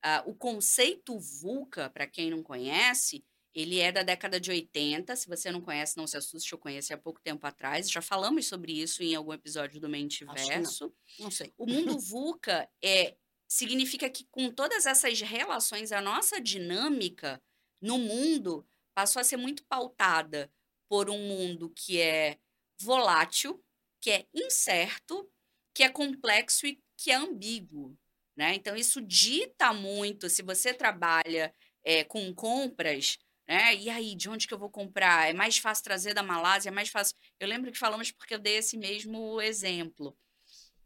Ah, 0.03 0.23
o 0.27 0.35
conceito 0.35 1.19
VUCA, 1.19 1.91
para 1.91 2.07
quem 2.07 2.31
não 2.31 2.43
conhece, 2.43 3.25
ele 3.55 3.81
é 3.81 3.91
da 3.91 4.03
década 4.03 4.39
de 4.39 4.51
80. 4.51 5.17
Se 5.17 5.29
você 5.29 5.51
não 5.51 5.61
conhece, 5.61 5.97
não 5.97 6.07
se 6.07 6.17
assuste, 6.17 6.53
eu 6.53 6.59
conheci 6.59 6.93
há 6.93 6.99
pouco 6.99 7.21
tempo 7.21 7.47
atrás. 7.47 7.91
Já 7.91 8.01
falamos 8.01 8.47
sobre 8.47 8.73
isso 8.73 9.03
em 9.03 9.15
algum 9.15 9.33
episódio 9.33 9.81
do 9.81 9.89
Mente 9.89 10.25
Verso. 10.25 10.93
Não. 11.19 11.25
não 11.25 11.31
sei. 11.31 11.53
O 11.59 11.67
mundo 11.67 11.99
VUCA 12.01 12.69
é, 12.83 13.17
significa 13.49 14.09
que, 14.11 14.25
com 14.31 14.51
todas 14.51 14.87
essas 14.87 15.21
relações, 15.21 15.93
a 15.93 16.01
nossa 16.01 16.41
dinâmica 16.41 17.43
no 17.81 17.99
mundo 17.99 18.67
passou 18.95 19.21
a 19.21 19.25
ser 19.25 19.37
muito 19.37 19.65
pautada 19.65 20.51
por 20.89 21.11
um 21.11 21.19
mundo 21.19 21.71
que 21.71 22.01
é 22.01 22.39
volátil, 22.81 23.63
que 24.01 24.11
é 24.11 24.27
incerto, 24.33 25.31
que 25.75 25.83
é 25.83 25.89
complexo 25.89 26.67
e 26.67 26.81
que 26.97 27.11
é 27.11 27.15
ambíguo. 27.15 27.97
Né? 28.37 28.55
Então, 28.55 28.77
isso 28.77 29.01
dita 29.01 29.73
muito 29.73 30.29
se 30.29 30.43
você 30.43 30.73
trabalha 30.73 31.55
é, 31.85 32.05
com 32.05 32.35
compras. 32.35 33.19
Né? 33.49 33.75
E 33.77 33.89
aí, 33.89 34.15
de 34.15 34.29
onde 34.29 34.47
que 34.47 34.55
eu 34.55 34.59
vou 34.59 34.71
comprar? 34.71 35.29
É 35.29 35.33
mais 35.33 35.59
fácil 35.59 35.85
trazer 35.85 36.15
da 36.15 36.23
Malásia? 36.23 36.69
É 36.69 36.73
mais 36.73 36.89
fácil. 36.89 37.15
Eu 37.41 37.49
lembro 37.49 37.73
que 37.73 37.79
falamos 37.79 38.11
porque 38.11 38.35
eu 38.35 38.39
dei 38.39 38.57
esse 38.57 38.77
mesmo 38.77 39.41
exemplo. 39.41 40.17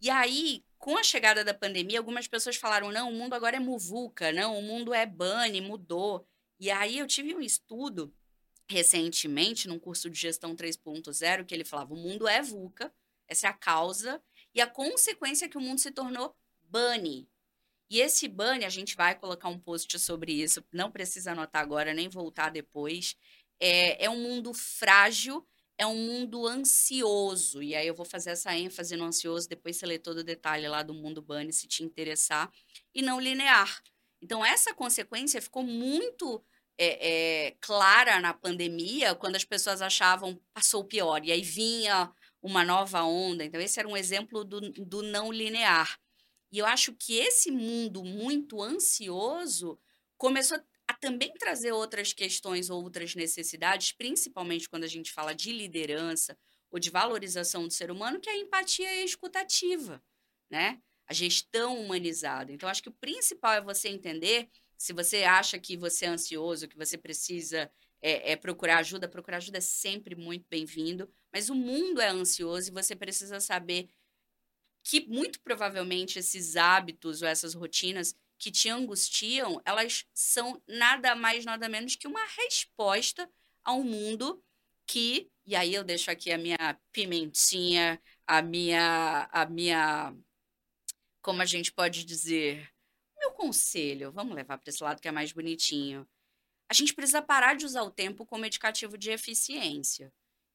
E 0.00 0.08
aí, 0.10 0.64
com 0.80 0.96
a 0.96 1.04
chegada 1.04 1.44
da 1.44 1.54
pandemia, 1.54 1.98
algumas 1.98 2.26
pessoas 2.26 2.56
falaram: 2.56 2.90
não, 2.90 3.10
o 3.10 3.14
mundo 3.14 3.34
agora 3.34 3.56
é 3.56 3.60
muvuca, 3.60 4.32
não, 4.32 4.58
o 4.58 4.62
mundo 4.62 4.92
é 4.92 5.06
bunny, 5.06 5.60
mudou. 5.60 6.26
E 6.58 6.70
aí 6.70 6.98
eu 6.98 7.06
tive 7.06 7.34
um 7.34 7.40
estudo 7.40 8.12
recentemente, 8.68 9.68
num 9.68 9.78
curso 9.78 10.08
de 10.10 10.18
gestão 10.18 10.56
3.0, 10.56 11.44
que 11.44 11.54
ele 11.54 11.64
falava: 11.64 11.92
o 11.94 11.96
mundo 11.96 12.26
é 12.26 12.42
VUCA, 12.42 12.92
essa 13.28 13.46
é 13.46 13.50
a 13.50 13.52
causa, 13.52 14.20
e 14.54 14.60
a 14.60 14.66
consequência 14.66 15.44
é 15.44 15.48
que 15.48 15.58
o 15.58 15.60
mundo 15.60 15.78
se 15.78 15.92
tornou 15.92 16.34
bunny. 16.62 17.28
E 17.90 18.00
esse 18.00 18.26
bunny, 18.26 18.64
a 18.64 18.70
gente 18.70 18.96
vai 18.96 19.14
colocar 19.14 19.48
um 19.48 19.58
post 19.58 19.98
sobre 19.98 20.32
isso, 20.32 20.64
não 20.72 20.90
precisa 20.90 21.32
anotar 21.32 21.60
agora, 21.60 21.92
nem 21.92 22.08
voltar 22.08 22.50
depois. 22.50 23.16
É, 23.60 24.04
é 24.04 24.08
um 24.08 24.22
mundo 24.22 24.54
frágil 24.54 25.46
é 25.80 25.86
um 25.86 25.96
mundo 25.96 26.46
ansioso. 26.46 27.62
E 27.62 27.74
aí 27.74 27.86
eu 27.86 27.94
vou 27.94 28.04
fazer 28.04 28.32
essa 28.32 28.54
ênfase 28.54 28.96
no 28.96 29.04
ansioso, 29.06 29.48
depois 29.48 29.78
você 29.78 29.86
lê 29.86 29.98
todo 29.98 30.18
o 30.18 30.24
detalhe 30.24 30.68
lá 30.68 30.82
do 30.82 30.92
mundo 30.92 31.22
Bunny, 31.22 31.54
se 31.54 31.66
te 31.66 31.82
interessar, 31.82 32.52
e 32.94 33.00
não 33.00 33.18
linear. 33.18 33.82
Então, 34.20 34.44
essa 34.44 34.74
consequência 34.74 35.40
ficou 35.40 35.62
muito 35.62 36.44
é, 36.76 37.46
é, 37.46 37.56
clara 37.62 38.20
na 38.20 38.34
pandemia, 38.34 39.14
quando 39.14 39.36
as 39.36 39.44
pessoas 39.44 39.80
achavam 39.80 40.38
passou 40.52 40.82
o 40.82 40.86
pior, 40.86 41.24
e 41.24 41.32
aí 41.32 41.40
vinha 41.40 42.12
uma 42.42 42.62
nova 42.62 43.02
onda. 43.02 43.42
Então, 43.42 43.58
esse 43.58 43.80
era 43.80 43.88
um 43.88 43.96
exemplo 43.96 44.44
do, 44.44 44.60
do 44.60 45.02
não 45.02 45.32
linear. 45.32 45.98
E 46.52 46.58
eu 46.58 46.66
acho 46.66 46.92
que 46.92 47.16
esse 47.16 47.50
mundo 47.50 48.04
muito 48.04 48.60
ansioso 48.60 49.78
começou 50.18 50.58
a 50.58 50.64
também 51.00 51.32
trazer 51.34 51.72
outras 51.72 52.12
questões 52.12 52.70
ou 52.70 52.82
outras 52.82 53.14
necessidades, 53.14 53.92
principalmente 53.92 54.68
quando 54.68 54.84
a 54.84 54.88
gente 54.88 55.10
fala 55.10 55.34
de 55.34 55.52
liderança 55.52 56.36
ou 56.70 56.78
de 56.78 56.90
valorização 56.90 57.66
do 57.66 57.72
ser 57.72 57.90
humano, 57.90 58.20
que 58.20 58.28
é 58.28 58.34
a 58.34 58.38
empatia 58.38 59.04
escutativa, 59.04 60.02
né? 60.50 60.80
A 61.06 61.14
gestão 61.14 61.80
humanizada. 61.80 62.52
Então, 62.52 62.68
acho 62.68 62.82
que 62.82 62.88
o 62.88 62.94
principal 63.00 63.54
é 63.54 63.60
você 63.60 63.88
entender 63.88 64.48
se 64.76 64.92
você 64.92 65.24
acha 65.24 65.58
que 65.58 65.76
você 65.76 66.04
é 66.04 66.08
ansioso, 66.08 66.68
que 66.68 66.76
você 66.76 66.96
precisa 66.96 67.70
é, 68.00 68.32
é 68.32 68.36
procurar 68.36 68.78
ajuda, 68.78 69.08
procurar 69.08 69.38
ajuda 69.38 69.58
é 69.58 69.60
sempre 69.60 70.14
muito 70.14 70.46
bem-vindo, 70.48 71.10
mas 71.32 71.50
o 71.50 71.54
mundo 71.54 72.00
é 72.00 72.08
ansioso 72.08 72.68
e 72.68 72.72
você 72.72 72.96
precisa 72.96 73.40
saber 73.40 73.88
que 74.82 75.06
muito 75.06 75.40
provavelmente 75.40 76.18
esses 76.18 76.56
hábitos 76.56 77.20
ou 77.20 77.28
essas 77.28 77.54
rotinas 77.54 78.14
que 78.40 78.50
te 78.50 78.70
angustiam, 78.70 79.60
elas 79.66 80.06
são 80.14 80.60
nada 80.66 81.14
mais, 81.14 81.44
nada 81.44 81.68
menos 81.68 81.94
que 81.94 82.08
uma 82.08 82.24
resposta 82.24 83.30
a 83.62 83.74
um 83.74 83.84
mundo 83.84 84.42
que, 84.86 85.30
e 85.44 85.54
aí 85.54 85.74
eu 85.74 85.84
deixo 85.84 86.10
aqui 86.10 86.32
a 86.32 86.38
minha 86.38 86.80
pimentinha, 86.90 88.00
a 88.26 88.40
minha, 88.40 89.28
a 89.30 89.44
minha, 89.44 90.16
como 91.20 91.42
a 91.42 91.44
gente 91.44 91.70
pode 91.70 92.02
dizer, 92.02 92.66
meu 93.18 93.32
conselho, 93.32 94.10
vamos 94.10 94.34
levar 94.34 94.56
para 94.56 94.70
esse 94.70 94.82
lado 94.82 95.02
que 95.02 95.08
é 95.08 95.12
mais 95.12 95.32
bonitinho. 95.32 96.08
A 96.66 96.72
gente 96.72 96.94
precisa 96.94 97.20
parar 97.20 97.54
de 97.54 97.66
usar 97.66 97.82
o 97.82 97.90
tempo 97.90 98.24
como 98.24 98.46
indicativo 98.46 98.96
de 98.96 99.10
eficiência. 99.10 100.10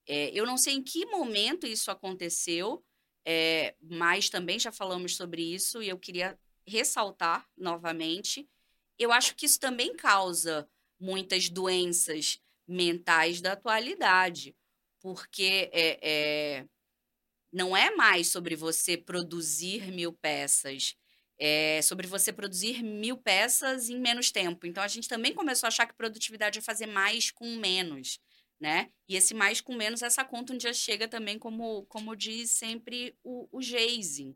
É, 0.08 0.32
eu 0.32 0.46
não 0.46 0.58
sei 0.58 0.74
em 0.74 0.84
que 0.84 1.06
momento 1.06 1.68
isso 1.68 1.92
aconteceu, 1.92 2.84
é, 3.24 3.76
mas 3.80 4.28
também 4.28 4.58
já 4.58 4.72
falamos 4.72 5.16
sobre 5.16 5.44
isso 5.54 5.84
e 5.84 5.90
eu 5.90 6.00
queria 6.00 6.38
ressaltar 6.66 7.48
novamente. 7.58 8.50
Eu 8.98 9.12
acho 9.12 9.36
que 9.36 9.46
isso 9.46 9.60
também 9.60 9.96
causa 9.96 10.68
muitas 11.00 11.50
doenças 11.50 12.40
mentais 12.68 13.42
da 13.42 13.54
atualidade, 13.54 14.56
porque 15.00 15.70
é, 15.72 16.00
é, 16.02 16.66
não 17.52 17.76
é 17.76 17.92
mais 17.96 18.28
sobre 18.28 18.56
você 18.56 18.98
produzir 18.98 19.92
mil 19.92 20.12
peças, 20.14 20.96
é 21.38 21.82
sobre 21.82 22.08
você 22.08 22.32
produzir 22.32 22.82
mil 22.82 23.18
peças 23.18 23.90
em 23.90 24.00
menos 24.00 24.32
tempo. 24.32 24.66
Então 24.66 24.82
a 24.82 24.88
gente 24.88 25.08
também 25.08 25.34
começou 25.34 25.68
a 25.68 25.70
achar 25.70 25.86
que 25.86 25.94
produtividade 25.94 26.60
é 26.60 26.62
fazer 26.62 26.88
mais 26.88 27.30
com 27.30 27.56
menos, 27.58 28.20
né? 28.60 28.90
E 29.08 29.16
esse 29.16 29.34
mais 29.34 29.62
com 29.62 29.76
menos, 29.76 30.02
essa 30.02 30.24
conta 30.24 30.54
um 30.54 30.58
dia 30.58 30.74
chega 30.74 31.08
também, 31.08 31.38
como, 31.38 31.86
como 31.86 32.16
diz 32.16 32.52
sempre 32.52 33.16
o, 33.24 33.48
o 33.52 33.62
Geising. 33.62 34.36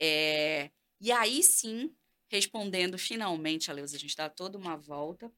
É, 0.00 0.70
e 1.00 1.10
aí 1.10 1.42
sim, 1.42 1.94
respondendo 2.28 2.98
finalmente 2.98 3.70
a 3.70 3.74
Leusa, 3.74 3.96
a 3.96 3.98
gente 3.98 4.16
dá 4.16 4.28
toda 4.28 4.58
uma 4.58 4.76
volta 4.76 5.32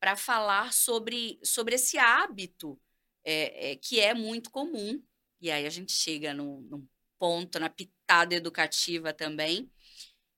para 0.00 0.16
falar 0.16 0.72
sobre, 0.72 1.38
sobre 1.42 1.74
esse 1.74 1.98
hábito 1.98 2.80
é, 3.24 3.72
é, 3.72 3.76
que 3.76 4.00
é 4.00 4.14
muito 4.14 4.50
comum. 4.50 5.02
E 5.40 5.50
aí 5.50 5.66
a 5.66 5.70
gente 5.70 5.92
chega 5.92 6.32
num, 6.32 6.60
num 6.62 6.88
ponto, 7.18 7.58
na 7.58 7.68
pitada 7.68 8.34
educativa 8.34 9.12
também, 9.12 9.70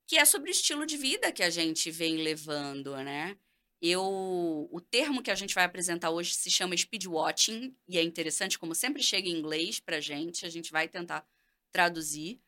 que 0.07 0.17
é 0.17 0.25
sobre 0.25 0.51
o 0.51 0.53
estilo 0.53 0.87
de 0.87 0.97
vida 0.97 1.31
que 1.33 1.43
a 1.43 1.51
gente 1.51 1.91
vem 1.91 2.17
levando, 2.17 2.97
né? 2.97 3.37
Eu, 3.81 4.69
o 4.73 4.81
termo 4.81 5.23
que 5.23 5.31
a 5.31 5.35
gente 5.37 5.55
vai 5.55 5.65
apresentar 5.65 6.11
hoje 6.11 6.35
se 6.35 6.51
chama 6.51 6.77
speedwatching 6.77 7.77
e 7.87 7.97
é 7.97 8.03
interessante 8.03 8.59
como 8.59 8.75
sempre 8.75 9.03
chega 9.03 9.29
em 9.29 9.39
inglês 9.39 9.79
para 9.79 10.01
gente, 10.01 10.45
a 10.45 10.49
gente 10.49 10.73
vai 10.73 10.89
tentar 10.89 11.25
traduzir. 11.71 12.41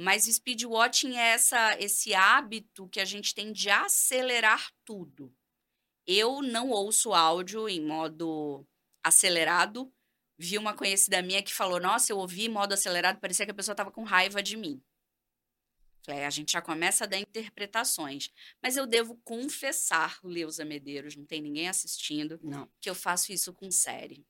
Mas 0.00 0.26
speedwatching 0.26 1.16
é 1.16 1.30
essa, 1.30 1.76
esse 1.80 2.14
hábito 2.14 2.88
que 2.88 3.00
a 3.00 3.04
gente 3.04 3.34
tem 3.34 3.52
de 3.52 3.68
acelerar 3.68 4.70
tudo. 4.84 5.34
Eu 6.06 6.40
não 6.40 6.70
ouço 6.70 7.12
áudio 7.12 7.68
em 7.68 7.84
modo 7.84 8.64
acelerado. 9.02 9.92
Vi 10.38 10.56
uma 10.56 10.72
conhecida 10.72 11.20
minha 11.20 11.42
que 11.42 11.52
falou: 11.52 11.80
Nossa, 11.80 12.12
eu 12.12 12.18
ouvi 12.18 12.44
em 12.44 12.48
modo 12.48 12.74
acelerado, 12.74 13.18
parecia 13.18 13.44
que 13.44 13.50
a 13.50 13.54
pessoa 13.54 13.72
estava 13.72 13.90
com 13.90 14.04
raiva 14.04 14.40
de 14.40 14.56
mim. 14.56 14.80
Falei, 16.06 16.24
a 16.24 16.30
gente 16.30 16.52
já 16.52 16.62
começa 16.62 17.02
a 17.02 17.06
dar 17.08 17.18
interpretações. 17.18 18.30
Mas 18.62 18.76
eu 18.76 18.86
devo 18.86 19.16
confessar, 19.24 20.20
Leusa 20.22 20.64
Medeiros, 20.64 21.16
não 21.16 21.26
tem 21.26 21.42
ninguém 21.42 21.68
assistindo, 21.68 22.38
não. 22.40 22.70
que 22.80 22.88
eu 22.88 22.94
faço 22.94 23.32
isso 23.32 23.52
com 23.52 23.68
série. 23.68 24.24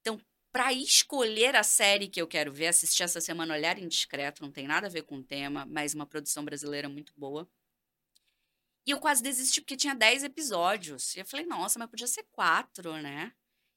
Então, 0.00 0.20
para 0.58 0.72
escolher 0.72 1.54
a 1.54 1.62
série 1.62 2.08
que 2.08 2.20
eu 2.20 2.26
quero 2.26 2.52
ver, 2.52 2.66
assistir 2.66 3.04
essa 3.04 3.20
semana 3.20 3.54
Olhar 3.54 3.78
Indiscreto, 3.78 4.42
não 4.42 4.50
tem 4.50 4.66
nada 4.66 4.88
a 4.88 4.90
ver 4.90 5.02
com 5.02 5.18
o 5.18 5.22
tema, 5.22 5.64
mas 5.64 5.94
uma 5.94 6.04
produção 6.04 6.44
brasileira 6.44 6.88
muito 6.88 7.12
boa. 7.16 7.48
E 8.84 8.90
eu 8.90 8.98
quase 8.98 9.22
desisti 9.22 9.60
porque 9.60 9.76
tinha 9.76 9.94
10 9.94 10.24
episódios. 10.24 11.14
E 11.14 11.20
eu 11.20 11.24
falei, 11.24 11.46
nossa, 11.46 11.78
mas 11.78 11.88
podia 11.88 12.08
ser 12.08 12.24
quatro, 12.32 12.92
né? 13.00 13.32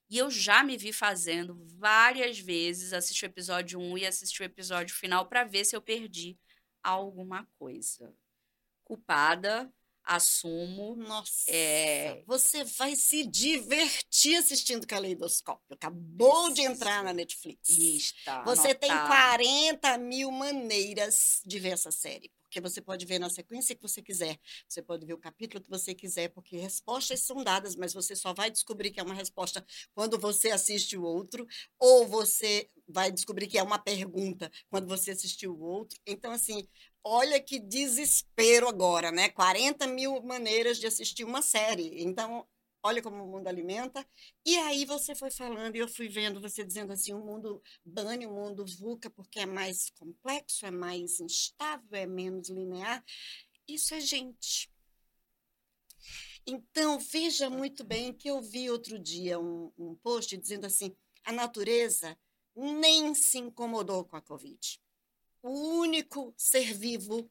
E 0.09 0.17
eu 0.17 0.31
já 0.31 0.63
me 0.63 0.75
vi 0.75 0.91
fazendo 0.91 1.55
várias 1.77 2.39
vezes, 2.39 2.93
assistir 2.93 3.25
o 3.25 3.27
episódio 3.27 3.79
1 3.79 3.99
e 3.99 4.07
assistir 4.07 4.41
o 4.41 4.45
episódio 4.45 4.95
final 4.95 5.27
para 5.27 5.43
ver 5.43 5.63
se 5.65 5.75
eu 5.75 5.83
perdi 5.83 6.35
alguma 6.81 7.45
coisa. 7.59 8.11
Culpada, 8.83 9.71
assumo. 10.03 10.95
Nossa, 10.95 11.49
é... 11.49 12.23
você 12.25 12.63
vai 12.63 12.95
se 12.95 13.25
divertir 13.25 14.37
assistindo 14.37 14.87
Caleidoscópio. 14.87 15.73
Acabou 15.73 16.47
Isso. 16.47 16.55
de 16.55 16.61
entrar 16.61 17.03
na 17.03 17.13
Netflix. 17.13 17.69
Lista, 17.69 18.43
você 18.43 18.73
tem 18.73 18.89
40 18.89 19.97
mil 19.97 20.31
maneiras 20.31 21.41
de 21.45 21.59
ver 21.59 21.69
essa 21.69 21.91
série. 21.91 22.31
Porque 22.51 22.59
você 22.59 22.81
pode 22.81 23.05
ver 23.05 23.17
na 23.17 23.29
sequência 23.29 23.73
que 23.73 23.81
você 23.81 24.01
quiser. 24.01 24.37
Você 24.67 24.81
pode 24.81 25.05
ver 25.05 25.13
o 25.13 25.17
capítulo 25.17 25.63
que 25.63 25.69
você 25.69 25.95
quiser, 25.95 26.27
porque 26.27 26.57
respostas 26.57 27.21
são 27.21 27.41
dadas, 27.41 27.77
mas 27.77 27.93
você 27.93 28.13
só 28.13 28.33
vai 28.33 28.51
descobrir 28.51 28.91
que 28.91 28.99
é 28.99 29.03
uma 29.03 29.13
resposta 29.13 29.65
quando 29.93 30.19
você 30.19 30.51
assiste 30.51 30.97
o 30.97 31.03
outro, 31.03 31.47
ou 31.79 32.05
você 32.05 32.69
vai 32.89 33.09
descobrir 33.09 33.47
que 33.47 33.57
é 33.57 33.63
uma 33.63 33.79
pergunta 33.79 34.51
quando 34.69 34.85
você 34.85 35.11
assistiu 35.11 35.53
o 35.53 35.61
outro. 35.61 35.97
Então, 36.05 36.29
assim, 36.33 36.67
olha 37.03 37.41
que 37.41 37.59
desespero 37.59 38.67
agora, 38.67 39.11
né? 39.11 39.29
40 39.29 39.87
mil 39.87 40.21
maneiras 40.21 40.77
de 40.77 40.87
assistir 40.87 41.23
uma 41.23 41.41
série. 41.41 42.03
Então, 42.03 42.47
olha 42.83 43.01
como 43.01 43.23
o 43.23 43.27
mundo 43.27 43.47
alimenta. 43.47 44.05
E 44.45 44.57
aí 44.57 44.85
você 44.85 45.15
foi 45.15 45.31
falando, 45.31 45.75
e 45.75 45.79
eu 45.79 45.87
fui 45.87 46.07
vendo 46.07 46.41
você 46.41 46.63
dizendo 46.63 46.93
assim, 46.93 47.13
o 47.13 47.19
mundo 47.19 47.61
bane, 47.85 48.25
o 48.25 48.31
mundo 48.33 48.65
VUCA, 48.65 49.09
porque 49.09 49.39
é 49.39 49.45
mais 49.45 49.89
complexo, 49.91 50.65
é 50.65 50.71
mais 50.71 51.19
instável, 51.19 51.87
é 51.91 52.05
menos 52.05 52.49
linear. 52.49 53.03
Isso 53.67 53.93
é 53.93 53.99
gente. 53.99 54.71
Então, 56.45 56.99
veja 56.99 57.49
muito 57.49 57.83
bem 57.83 58.13
que 58.13 58.27
eu 58.27 58.41
vi 58.41 58.69
outro 58.69 58.97
dia 58.97 59.39
um, 59.39 59.71
um 59.77 59.95
post 59.95 60.35
dizendo 60.37 60.65
assim, 60.65 60.95
a 61.23 61.31
natureza 61.31 62.17
nem 62.55 63.13
se 63.13 63.37
incomodou 63.37 64.03
com 64.03 64.15
a 64.15 64.21
Covid 64.21 64.81
o 65.41 65.49
único 65.49 66.33
ser 66.37 66.73
vivo 66.73 67.29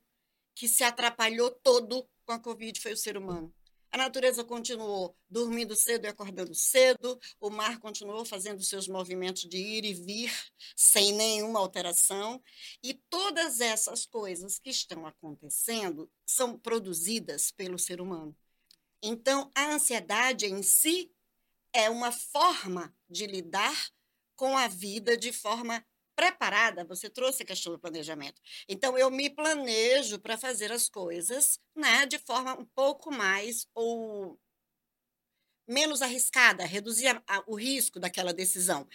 que 0.54 0.68
se 0.68 0.84
atrapalhou 0.84 1.50
todo 1.50 2.08
com 2.24 2.32
a 2.32 2.38
Covid 2.38 2.80
foi 2.80 2.92
o 2.92 2.96
ser 2.96 3.16
humano. 3.16 3.54
A 3.92 3.98
natureza 3.98 4.44
continuou 4.44 5.16
dormindo 5.28 5.74
cedo 5.74 6.04
e 6.04 6.08
acordando 6.08 6.54
cedo, 6.54 7.18
o 7.40 7.50
mar 7.50 7.80
continuou 7.80 8.24
fazendo 8.24 8.62
seus 8.62 8.86
movimentos 8.86 9.42
de 9.42 9.56
ir 9.56 9.84
e 9.84 9.92
vir 9.92 10.32
sem 10.76 11.12
nenhuma 11.12 11.58
alteração, 11.58 12.40
e 12.84 12.94
todas 12.94 13.60
essas 13.60 14.06
coisas 14.06 14.60
que 14.60 14.70
estão 14.70 15.06
acontecendo 15.06 16.08
são 16.24 16.56
produzidas 16.56 17.50
pelo 17.50 17.80
ser 17.80 18.00
humano. 18.00 18.36
Então, 19.02 19.50
a 19.56 19.72
ansiedade 19.72 20.46
em 20.46 20.62
si 20.62 21.10
é 21.72 21.90
uma 21.90 22.12
forma 22.12 22.94
de 23.08 23.26
lidar 23.26 23.90
com 24.36 24.56
a 24.56 24.68
vida 24.68 25.16
de 25.16 25.32
forma 25.32 25.84
preparada, 26.20 26.84
você 26.84 27.08
trouxe 27.08 27.42
a 27.42 27.46
questão 27.46 27.72
do 27.72 27.78
planejamento. 27.78 28.42
Então, 28.68 28.98
eu 28.98 29.10
me 29.10 29.30
planejo 29.30 30.18
para 30.18 30.36
fazer 30.36 30.70
as 30.70 30.86
coisas 30.86 31.58
né, 31.74 32.04
de 32.04 32.18
forma 32.18 32.52
um 32.60 32.66
pouco 32.66 33.10
mais 33.10 33.66
ou 33.74 34.38
menos 35.66 36.02
arriscada, 36.02 36.66
reduzir 36.66 37.06
a, 37.06 37.22
a, 37.26 37.42
o 37.46 37.54
risco 37.54 37.98
daquela 37.98 38.34
decisão. 38.34 38.86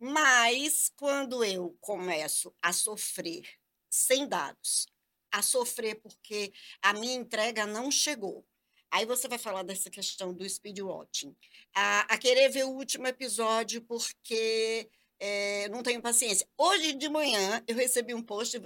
Mas, 0.00 0.90
quando 0.96 1.44
eu 1.44 1.76
começo 1.82 2.54
a 2.62 2.72
sofrer 2.72 3.46
sem 3.90 4.26
dados, 4.26 4.86
a 5.30 5.42
sofrer 5.42 6.00
porque 6.00 6.50
a 6.80 6.94
minha 6.94 7.14
entrega 7.14 7.66
não 7.66 7.90
chegou, 7.90 8.46
Aí 8.90 9.04
você 9.04 9.26
vai 9.26 9.38
falar 9.38 9.64
dessa 9.64 9.90
questão 9.90 10.32
do 10.32 10.48
speed 10.48 10.78
watching. 10.78 11.34
A, 11.74 12.14
a 12.14 12.16
querer 12.16 12.48
ver 12.48 12.62
o 12.62 12.70
último 12.70 13.08
episódio 13.08 13.82
porque 13.82 14.88
é, 15.18 15.68
não 15.68 15.82
tenho 15.82 16.02
paciência. 16.02 16.46
Hoje 16.56 16.92
de 16.92 17.08
manhã 17.08 17.62
eu 17.66 17.76
recebi 17.76 18.14
um 18.14 18.22
post, 18.22 18.60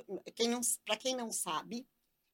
para 0.85 0.97
quem 0.97 1.17
não 1.17 1.31
sabe, 1.31 1.87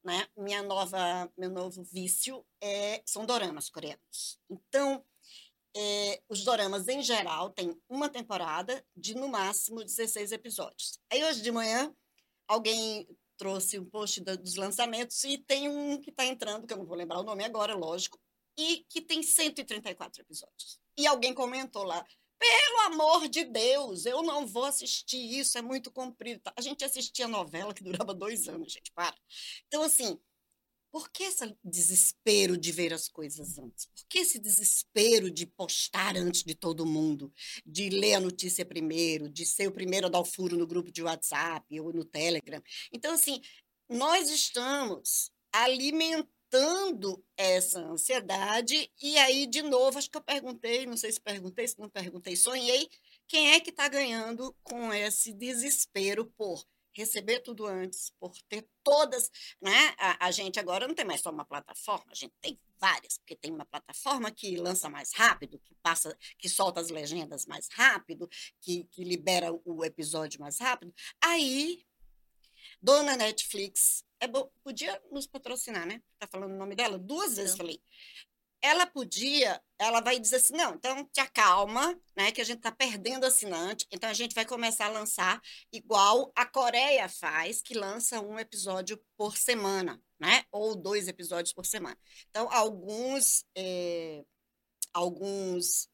né, 0.05 0.27
minha 0.37 0.63
nova, 0.63 1.33
meu 1.37 1.51
novo 1.51 1.83
vício 1.83 2.45
é, 2.61 3.03
são 3.07 3.25
doramas 3.25 3.71
coreanos. 3.71 4.39
Então, 4.51 5.05
é, 5.77 6.23
os 6.29 6.45
doramas 6.45 6.87
em 6.89 7.03
geral 7.03 7.51
têm 7.51 7.77
uma 7.89 8.09
temporada 8.09 8.85
de 8.97 9.15
no 9.15 9.29
máximo 9.29 9.83
16 9.83 10.33
episódios. 10.33 11.01
Aí 11.11 11.25
hoje 11.25 11.43
de 11.43 11.51
manhã 11.51 11.93
alguém 12.47 13.09
trouxe 13.37 13.79
um 13.79 13.85
post 13.85 14.21
da, 14.21 14.37
dos 14.37 14.55
lançamentos 14.55 15.25
e 15.25 15.39
tem 15.39 15.69
um 15.69 16.01
que 16.01 16.11
está 16.11 16.25
entrando, 16.25 16.67
que 16.67 16.73
eu 16.73 16.79
não 16.79 16.87
vou 16.87 16.97
lembrar 16.97 17.19
o 17.19 17.25
nome 17.25 17.45
agora, 17.45 17.75
lógico, 17.75 18.21
e 18.57 18.85
que 18.89 19.01
tem 19.01 19.23
134 19.23 20.23
episódios. 20.23 20.79
E 20.97 21.07
alguém 21.07 21.35
comentou 21.35 21.83
lá, 21.83 22.05
pelo 22.39 22.81
amor 22.87 23.29
de 23.29 23.45
Deus, 23.45 24.07
eu 24.07 24.23
não 24.23 24.47
vou 24.47 24.65
assistir 24.65 25.39
isso, 25.39 25.57
é 25.59 25.63
muito 25.63 25.91
comprido. 25.91 26.41
A 26.57 26.61
gente 26.61 26.85
assistia 26.85 27.29
novela 27.29 27.75
que 27.75 27.85
durava 27.85 28.15
dois 28.15 28.49
anos, 28.49 28.73
gente, 28.73 28.93
para. 28.93 29.17
Então, 29.67 29.83
assim, 29.83 30.19
por 30.95 31.11
que 31.11 31.25
esse 31.25 31.57
desespero 31.65 32.57
de 32.57 32.71
ver 32.71 32.93
as 32.93 33.09
coisas 33.09 33.59
antes? 33.59 33.87
Por 33.87 34.07
que 34.09 34.19
esse 34.19 34.39
desespero 34.39 35.29
de 35.31 35.45
postar 35.45 36.17
antes 36.17 36.45
de 36.45 36.55
todo 36.55 36.87
mundo? 36.87 37.33
De 37.67 37.91
ler 37.91 38.15
a 38.15 38.21
notícia 38.21 38.65
primeiro, 38.65 39.29
de 39.29 39.45
ser 39.45 39.67
o 39.67 39.73
primeiro 39.73 40.07
a 40.07 40.11
dar 40.11 40.21
o 40.21 40.25
furo 40.25 40.57
no 40.57 40.67
grupo 40.67 40.93
de 40.93 41.03
WhatsApp 41.03 41.81
ou 41.81 41.93
no 41.93 42.05
Telegram? 42.05 42.63
Então, 42.93 43.13
assim, 43.15 43.41
nós 43.89 44.31
estamos 44.31 45.33
alimentando 45.53 46.34
aumentando 46.55 47.23
essa 47.37 47.81
ansiedade. 47.81 48.91
E 49.03 49.19
aí, 49.19 49.47
de 49.47 49.63
novo, 49.63 49.99
acho 49.99 50.11
que 50.11 50.17
eu 50.17 50.23
perguntei, 50.23 50.87
não 50.87 50.97
sei 50.97 51.13
se 51.13 51.21
perguntei, 51.21 51.67
se 51.67 51.79
não 51.79 51.89
perguntei, 51.89 52.37
sonhei, 52.37 52.89
quem 53.27 53.53
é 53.53 53.61
que 53.61 53.71
está 53.71 53.89
ganhando 53.89 54.55
com 54.63 54.93
esse 54.93 55.33
desespero 55.33 56.27
por 56.37 56.65
receber 56.97 57.41
tudo 57.41 57.67
antes, 57.67 58.13
por 58.21 58.33
ter 58.49 58.69
todas, 58.85 59.29
né? 59.61 59.95
A, 59.99 60.27
a, 60.27 60.31
gente 60.31 60.61
agora 60.61 60.87
não 60.87 60.95
tem 60.95 61.05
mais 61.05 61.21
só 61.21 61.31
uma 61.31 61.45
plataforma, 61.45 62.05
a 62.13 62.15
gente 62.15 62.33
tem 62.41 62.57
várias, 62.79 63.19
porque 63.19 63.35
tem 63.35 63.51
uma 63.51 63.65
plataforma 63.67 64.31
que 64.31 64.57
lança 64.57 64.89
mais 64.89 65.13
rápido, 65.13 65.59
que 65.59 65.75
passa, 65.83 66.17
que 66.39 66.49
solta 66.49 66.81
as 66.81 66.91
legendas 66.91 67.47
mais 67.47 67.67
rápido, 67.73 68.29
que, 68.61 68.85
que 68.85 69.03
libera 69.03 69.53
o 69.65 69.85
episódio 69.85 70.41
mais 70.41 70.61
rápido. 70.61 70.95
Aí, 71.21 71.85
dona 72.85 73.17
Netflix 73.17 74.05
é 74.21 74.29
podia 74.63 75.03
nos 75.11 75.27
patrocinar, 75.27 75.87
né? 75.87 76.03
Tá 76.19 76.27
falando 76.27 76.53
o 76.53 76.59
nome 76.59 76.77
dela? 76.77 76.99
Duas 76.99 77.37
vezes 77.37 77.57
falei. 77.57 77.81
Ela 78.61 78.87
podia, 78.87 79.61
ela 79.79 80.01
vai 80.01 80.19
dizer 80.19 80.37
assim, 80.37 80.55
não, 80.55 80.75
então 80.75 81.05
te 81.13 81.21
acalma, 81.21 81.99
né? 82.17 82.31
Que 82.31 82.41
a 82.41 82.45
gente 82.45 82.61
tá 82.61 82.73
perdendo 82.73 83.25
assinante, 83.25 83.87
então 83.91 84.09
a 84.09 84.15
gente 84.15 84.35
vai 84.35 84.45
começar 84.45 84.87
a 84.87 84.91
lançar 84.91 85.41
igual 85.73 86.33
a 86.35 86.47
Coreia 86.47 87.09
faz, 87.09 87.61
que 87.61 87.75
lança 87.75 88.21
um 88.21 88.39
episódio 88.39 89.03
por 89.17 89.37
semana, 89.37 90.01
né? 90.19 90.45
Ou 90.51 90.75
dois 90.75 91.09
episódios 91.09 91.53
por 91.53 91.67
semana. 91.67 91.99
Então, 92.31 92.51
alguns, 92.51 93.45
é, 93.57 94.25
alguns 94.93 95.89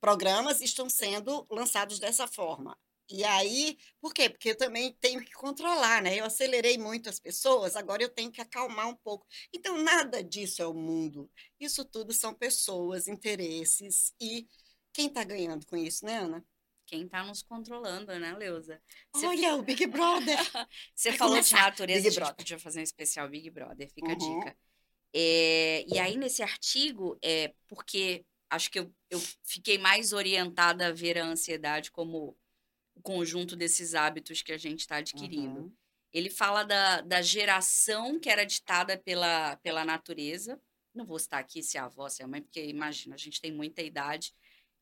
programas 0.00 0.60
estão 0.60 0.88
sendo 0.88 1.46
lançados 1.50 1.98
dessa 1.98 2.26
forma. 2.26 2.76
E 3.10 3.24
aí, 3.24 3.78
por 4.00 4.12
quê? 4.12 4.28
Porque 4.28 4.50
eu 4.50 4.56
também 4.56 4.92
tenho 5.00 5.24
que 5.24 5.32
controlar, 5.32 6.02
né? 6.02 6.18
Eu 6.18 6.26
acelerei 6.26 6.76
muito 6.76 7.08
as 7.08 7.18
pessoas, 7.18 7.74
agora 7.74 8.02
eu 8.02 8.08
tenho 8.08 8.30
que 8.30 8.40
acalmar 8.40 8.88
um 8.88 8.94
pouco. 8.94 9.26
Então, 9.52 9.82
nada 9.82 10.22
disso 10.22 10.60
é 10.60 10.66
o 10.66 10.74
mundo. 10.74 11.30
Isso 11.58 11.84
tudo 11.84 12.12
são 12.12 12.34
pessoas, 12.34 13.08
interesses 13.08 14.14
e 14.20 14.46
quem 14.92 15.06
está 15.06 15.24
ganhando 15.24 15.64
com 15.66 15.76
isso, 15.76 16.04
né, 16.04 16.18
Ana? 16.18 16.44
Quem 16.84 17.04
está 17.04 17.22
nos 17.22 17.42
controlando, 17.42 18.18
né, 18.18 18.32
Leusa? 18.34 18.82
Você 19.14 19.26
Olha, 19.26 19.56
o 19.56 19.62
Big 19.62 19.86
Brother! 19.86 20.38
Você 20.94 21.10
Vai 21.10 21.18
falou 21.18 21.34
começar. 21.34 21.56
de 21.56 21.62
natureza, 21.62 21.98
Big 21.98 22.08
a 22.08 22.10
gente 22.10 22.18
Brother. 22.18 22.36
podia 22.36 22.58
fazer 22.58 22.80
um 22.80 22.82
especial 22.82 23.28
Big 23.28 23.50
Brother, 23.50 23.90
fica 23.90 24.08
uhum. 24.08 24.12
a 24.12 24.40
dica. 24.40 24.56
É, 25.14 25.84
e 25.86 25.98
aí, 25.98 26.16
nesse 26.16 26.42
artigo, 26.42 27.18
é 27.22 27.54
porque 27.66 28.24
acho 28.50 28.70
que 28.70 28.78
eu, 28.78 28.92
eu 29.10 29.20
fiquei 29.44 29.78
mais 29.78 30.12
orientada 30.12 30.88
a 30.88 30.92
ver 30.92 31.18
a 31.18 31.26
ansiedade 31.26 31.90
como 31.90 32.36
o 32.98 33.02
conjunto 33.02 33.54
desses 33.54 33.94
hábitos 33.94 34.42
que 34.42 34.52
a 34.52 34.58
gente 34.58 34.80
está 34.80 34.96
adquirindo. 34.96 35.60
Uhum. 35.60 35.72
Ele 36.12 36.28
fala 36.28 36.64
da, 36.64 37.00
da 37.00 37.22
geração 37.22 38.18
que 38.18 38.28
era 38.28 38.44
ditada 38.44 38.98
pela, 38.98 39.56
pela 39.56 39.84
natureza. 39.84 40.60
Não 40.94 41.04
vou 41.04 41.18
citar 41.18 41.40
aqui 41.40 41.62
se 41.62 41.76
é 41.76 41.80
a 41.80 41.84
avó, 41.84 42.08
se 42.08 42.22
é 42.22 42.24
a 42.24 42.28
mãe, 42.28 42.42
porque 42.42 42.64
imagina, 42.64 43.14
a 43.14 43.18
gente 43.18 43.40
tem 43.40 43.52
muita 43.52 43.82
idade. 43.82 44.34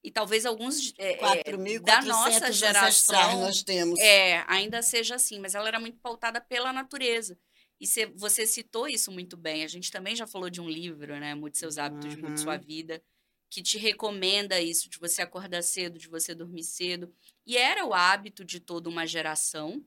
E 0.02 0.11
talvez 0.11 0.46
alguns 0.46 0.94
é, 0.98 1.18
é 1.40 1.81
da 1.81 2.00
nossa 2.02 2.52
geração 2.52 3.40
nós 3.40 3.62
temos. 3.62 3.98
É, 3.98 4.44
ainda 4.46 4.81
seja 4.81 5.16
assim, 5.16 5.40
mas 5.40 5.55
ela 5.55 5.66
era 5.66 5.81
muito 5.81 5.98
pautada 5.98 6.40
pela 6.40 6.72
natureza. 6.72 7.37
E 7.81 7.87
se, 7.87 8.07
você 8.14 8.46
citou 8.46 8.88
isso 8.88 9.11
muito 9.11 9.37
bem. 9.37 9.64
A 9.64 9.68
gente 9.68 9.90
também 9.90 10.14
já 10.14 10.26
falou 10.26 10.48
de 10.48 10.61
um 10.61 10.68
livro, 10.68 11.18
né? 11.18 11.35
Mude 11.35 11.59
seus 11.59 11.76
hábitos, 11.76 12.14
uhum. 12.14 12.22
mude 12.22 12.40
sua 12.40 12.57
vida, 12.57 13.02
que 13.50 13.62
te 13.62 13.79
recomenda 13.79 14.61
isso, 14.61 14.88
de 14.88 14.98
você 14.98 15.22
acordar 15.22 15.62
cedo, 15.62 15.98
de 15.98 16.09
você 16.09 16.35
dormir 16.35 16.62
cedo. 16.62 17.12
E 17.46 17.56
era 17.56 17.85
o 17.85 17.94
hábito 17.94 18.44
de 18.44 18.59
toda 18.59 18.88
uma 18.88 19.06
geração. 19.06 19.85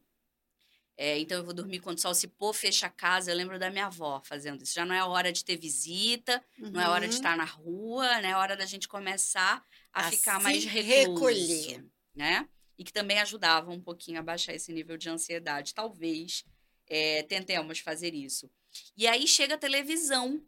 É, 0.95 1.17
então, 1.19 1.37
eu 1.37 1.43
vou 1.43 1.53
dormir 1.53 1.79
quando 1.79 1.97
o 1.97 2.01
sol 2.01 2.13
se 2.13 2.27
pôr, 2.27 2.53
fecha 2.53 2.87
a 2.87 2.89
casa. 2.89 3.31
Eu 3.31 3.35
lembro 3.35 3.59
da 3.59 3.69
minha 3.69 3.85
avó 3.85 4.21
fazendo 4.23 4.63
isso. 4.63 4.73
Já 4.73 4.85
não 4.85 4.95
é 4.95 5.03
hora 5.03 5.31
de 5.31 5.43
ter 5.43 5.57
visita, 5.57 6.43
uhum. 6.57 6.71
não 6.71 6.81
é 6.81 6.89
hora 6.89 7.07
de 7.07 7.13
uhum. 7.13 7.19
estar 7.19 7.37
na 7.37 7.45
rua, 7.45 8.21
né? 8.21 8.29
É 8.29 8.35
hora 8.35 8.55
da 8.55 8.65
gente 8.65 8.87
começar 8.87 9.63
a, 9.93 10.07
a 10.07 10.11
ficar 10.11 10.41
mais 10.41 10.63
recluso, 10.63 11.25
recolher. 11.25 11.85
Né? 12.15 12.47
E 12.77 12.83
que 12.83 12.93
também 12.93 13.19
ajudava 13.19 13.71
um 13.71 13.81
pouquinho 13.81 14.19
a 14.19 14.23
baixar 14.23 14.53
esse 14.53 14.71
nível 14.71 14.97
de 14.97 15.09
ansiedade. 15.09 15.73
Talvez 15.73 16.45
é, 16.87 17.23
tentemos 17.23 17.79
fazer 17.79 18.13
isso. 18.13 18.49
E 18.97 19.07
aí 19.07 19.27
chega 19.27 19.55
a 19.55 19.57
televisão, 19.57 20.41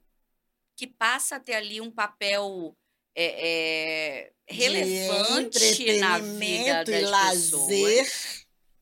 que 0.76 0.88
passa 0.88 1.36
a 1.36 1.39
ter 1.39 1.54
ali 1.54 1.80
um 1.80 1.91
papel 1.91 2.76
é, 3.15 4.28
é, 4.28 4.34
relevante 4.47 6.00
na 6.00 6.17
vida 6.19 6.84
das 6.86 6.88
e 6.88 7.02
lazer 7.02 8.12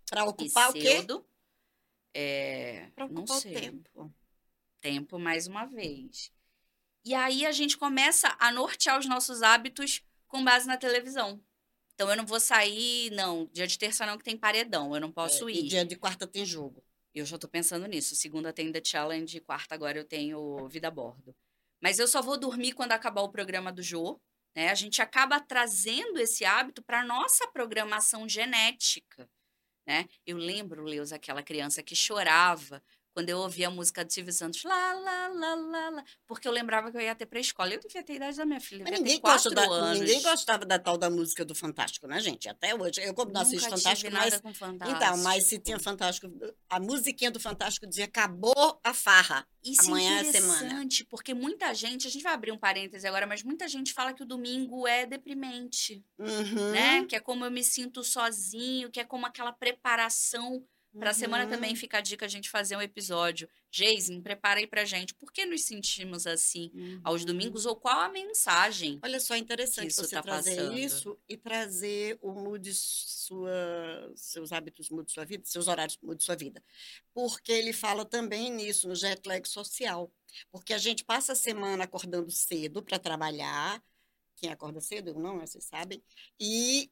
para 0.10 0.26
ocupar 0.26 0.70
o 0.70 0.74
quê? 0.74 1.06
É, 2.14 2.90
para 2.96 3.06
ocupar 3.06 3.38
o 3.38 3.42
tempo. 3.42 4.14
Tempo 4.82 5.20
mais 5.20 5.48
uma 5.48 5.66
vez. 5.66 6.32
E 7.06 7.14
aí 7.14 7.46
a 7.46 7.52
gente 7.52 7.78
começa 7.78 8.36
a 8.40 8.52
nortear 8.52 9.00
os 9.00 9.06
nossos 9.06 9.42
hábitos 9.42 10.02
com 10.28 10.44
base 10.44 10.68
na 10.68 10.78
televisão. 10.78 11.42
Então 11.94 12.10
eu 12.10 12.16
não 12.16 12.26
vou 12.26 12.40
sair, 12.40 13.12
não, 13.12 13.50
dia 13.52 13.68
de 13.68 13.78
terça 13.78 14.06
não 14.06 14.18
que 14.18 14.24
tem 14.24 14.38
paredão, 14.38 14.96
eu 14.96 15.02
não 15.02 15.12
posso 15.12 15.50
é, 15.50 15.54
ir. 15.54 15.68
Dia 15.68 15.86
de 15.86 15.96
quarta 15.96 16.26
tem 16.26 16.46
jogo. 16.46 16.84
Eu 17.14 17.26
já 17.26 17.38
tô 17.38 17.48
pensando 17.48 17.86
nisso. 17.88 18.16
Segunda 18.16 18.54
tem 18.54 18.72
The 18.72 18.82
Challenge, 18.84 19.40
quarta 19.42 19.76
agora 19.76 19.98
eu 19.98 20.06
tenho 20.06 20.68
Vida 20.70 20.88
a 20.88 20.92
Bordo. 20.92 21.36
Mas 21.82 22.00
eu 22.00 22.08
só 22.08 22.22
vou 22.22 22.38
dormir 22.38 22.74
quando 22.74 22.92
acabar 22.92 23.22
o 23.22 23.32
programa 23.32 23.72
do 23.72 23.82
Jô. 23.82 24.20
Né? 24.56 24.70
A 24.70 24.76
gente 24.76 25.02
acaba 25.02 25.40
trazendo 25.40 26.20
esse 26.20 26.44
hábito 26.46 26.84
para 26.84 27.06
nossa 27.06 27.48
programação 27.48 28.28
genética. 28.28 29.30
Né? 29.88 30.08
Eu 30.26 30.38
lembro, 30.38 30.84
Leus, 30.84 31.12
aquela 31.12 31.42
criança 31.42 31.82
que 31.82 31.96
chorava 31.96 32.84
quando 33.20 33.30
eu 33.30 33.40
ouvia 33.40 33.68
a 33.68 33.72
música 33.72 34.06
do 34.06 34.14
Silvio 34.14 34.32
Santos, 34.32 34.64
lá, 34.64 34.94
lá, 34.94 35.28
lá, 35.28 35.56
lá, 35.56 35.90
lá, 35.90 36.04
porque 36.26 36.48
eu 36.48 36.54
lembrava 36.54 36.90
que 36.90 36.96
eu 36.96 37.02
ia 37.02 37.14
ter 37.14 37.26
para 37.26 37.38
a 37.38 37.42
escola. 37.42 37.74
Eu 37.74 37.80
devia 37.82 38.02
ter 38.02 38.14
a 38.14 38.16
idade 38.16 38.38
da 38.38 38.46
minha 38.46 38.62
filha, 38.62 38.86
ninguém, 38.86 39.20
gosta 39.20 39.50
da, 39.50 39.64
anos. 39.64 40.00
ninguém 40.00 40.22
gostava 40.22 40.66
da 40.66 40.80
tal 40.80 40.98
da 40.98 41.10
música 41.10 41.44
do 41.44 41.54
Fantástico, 41.54 42.08
né, 42.08 42.22
gente? 42.22 42.48
Até 42.48 42.74
hoje. 42.74 43.02
Eu, 43.02 43.14
como 43.14 43.34
não 43.34 43.42
assisto 43.42 43.70
Fantástico, 43.70 44.10
mas. 44.14 44.36
Fantástico. 44.58 44.98
Então, 44.98 45.18
mas 45.18 45.44
se 45.44 45.60
tinha 45.60 45.78
Fantástico. 45.78 46.32
A 46.70 46.80
musiquinha 46.80 47.30
do 47.30 47.42
Fantástico 47.42 47.86
dizia: 47.86 48.06
acabou 48.06 48.80
a 48.82 48.94
farra. 48.94 49.46
Isso 49.62 49.90
Amanhã 49.90 50.20
é 50.20 50.22
interessante, 50.22 51.04
é 51.04 51.06
porque 51.10 51.34
muita 51.34 51.74
gente, 51.74 52.08
a 52.08 52.10
gente 52.10 52.24
vai 52.24 52.34
abrir 52.34 52.54
um 52.54 52.58
parêntese 52.58 53.06
agora, 53.06 53.28
mas 53.28 53.44
muita 53.44 53.68
gente 53.68 53.92
fala 53.92 54.14
que 54.14 54.24
o 54.24 54.26
domingo 54.26 54.88
é 54.88 55.06
deprimente, 55.06 56.02
uhum. 56.18 56.72
né? 56.72 57.06
Que 57.06 57.18
é 57.18 57.20
como 57.20 57.44
eu 57.44 57.52
me 57.52 57.66
sinto 57.66 58.02
sozinho, 58.02 58.90
que 58.90 59.02
é 59.02 59.04
como 59.04 59.26
aquela 59.26 59.52
preparação 59.52 60.66
Para 60.98 61.12
a 61.12 61.14
uhum. 61.14 61.20
semana 61.20 61.48
também 61.48 61.76
fica 61.76 62.00
a 62.00 62.02
dica 62.02 62.26
a 62.26 62.30
gente 62.30 62.50
fazer 62.50 62.76
um 62.76 62.82
episódio. 62.82 63.48
Jason, 63.72 64.22
prepara 64.22 64.60
aí 64.60 64.66
pra 64.66 64.86
gente. 64.86 65.14
Por 65.14 65.32
que 65.32 65.46
nos 65.46 65.64
sentimos 65.64 66.26
assim 66.26 66.72
uhum. 66.74 67.02
aos 67.04 67.24
domingos? 67.24 67.68
Ou 67.68 67.76
qual 67.76 68.00
a 68.00 68.10
mensagem? 68.10 69.00
Olha 69.04 69.20
só, 69.20 69.36
interessante 69.36 69.94
você 69.94 70.16
tá 70.16 70.24
trazer 70.24 70.56
passando. 70.56 70.78
isso 70.78 71.20
e 71.30 71.38
trazer 71.38 72.18
o 72.22 72.32
mude 72.32 72.74
sua, 72.74 74.12
seus 74.16 74.52
hábitos 74.52 74.90
mude 74.90 75.12
sua 75.12 75.26
vida, 75.26 75.44
seus 75.46 75.68
horários 75.68 76.00
mude 76.02 76.24
sua 76.24 76.36
vida. 76.36 76.64
Porque 77.14 77.52
ele 77.52 77.72
fala 77.72 78.04
também 78.04 78.52
nisso, 78.52 78.88
no 78.88 78.96
jet 78.96 79.22
lag 79.28 79.48
social. 79.48 80.12
Porque 80.52 80.74
a 80.74 80.80
gente 80.80 81.04
passa 81.04 81.34
a 81.34 81.36
semana 81.36 81.84
acordando 81.84 82.32
cedo 82.32 82.82
para 82.82 82.98
trabalhar. 82.98 83.84
Quem 84.36 84.50
acorda 84.50 84.82
cedo, 84.82 85.10
eu 85.10 85.20
não, 85.20 85.40
vocês 85.40 85.66
sabem. 85.66 86.02
E 86.40 86.90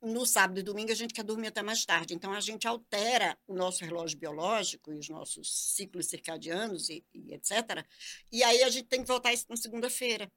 no 0.00 0.24
sábado 0.24 0.60
e 0.60 0.62
domingo 0.62 0.92
a 0.92 0.94
gente 0.94 1.12
quer 1.12 1.24
dormir 1.24 1.48
até 1.48 1.62
mais 1.62 1.84
tarde. 1.84 2.14
Então 2.14 2.32
a 2.32 2.40
gente 2.40 2.66
altera 2.66 3.36
o 3.46 3.54
nosso 3.54 3.84
relógio 3.84 4.18
biológico 4.18 4.92
e 4.92 4.98
os 4.98 5.08
nossos 5.08 5.74
ciclos 5.74 6.06
circadianos 6.06 6.88
e, 6.88 7.04
e 7.12 7.34
etc. 7.34 7.84
E 8.30 8.42
aí 8.42 8.62
a 8.62 8.68
gente 8.68 8.86
tem 8.86 9.02
que 9.02 9.08
voltar 9.08 9.32
isso 9.32 9.46
na 9.48 9.56
segunda-feira 9.56 10.30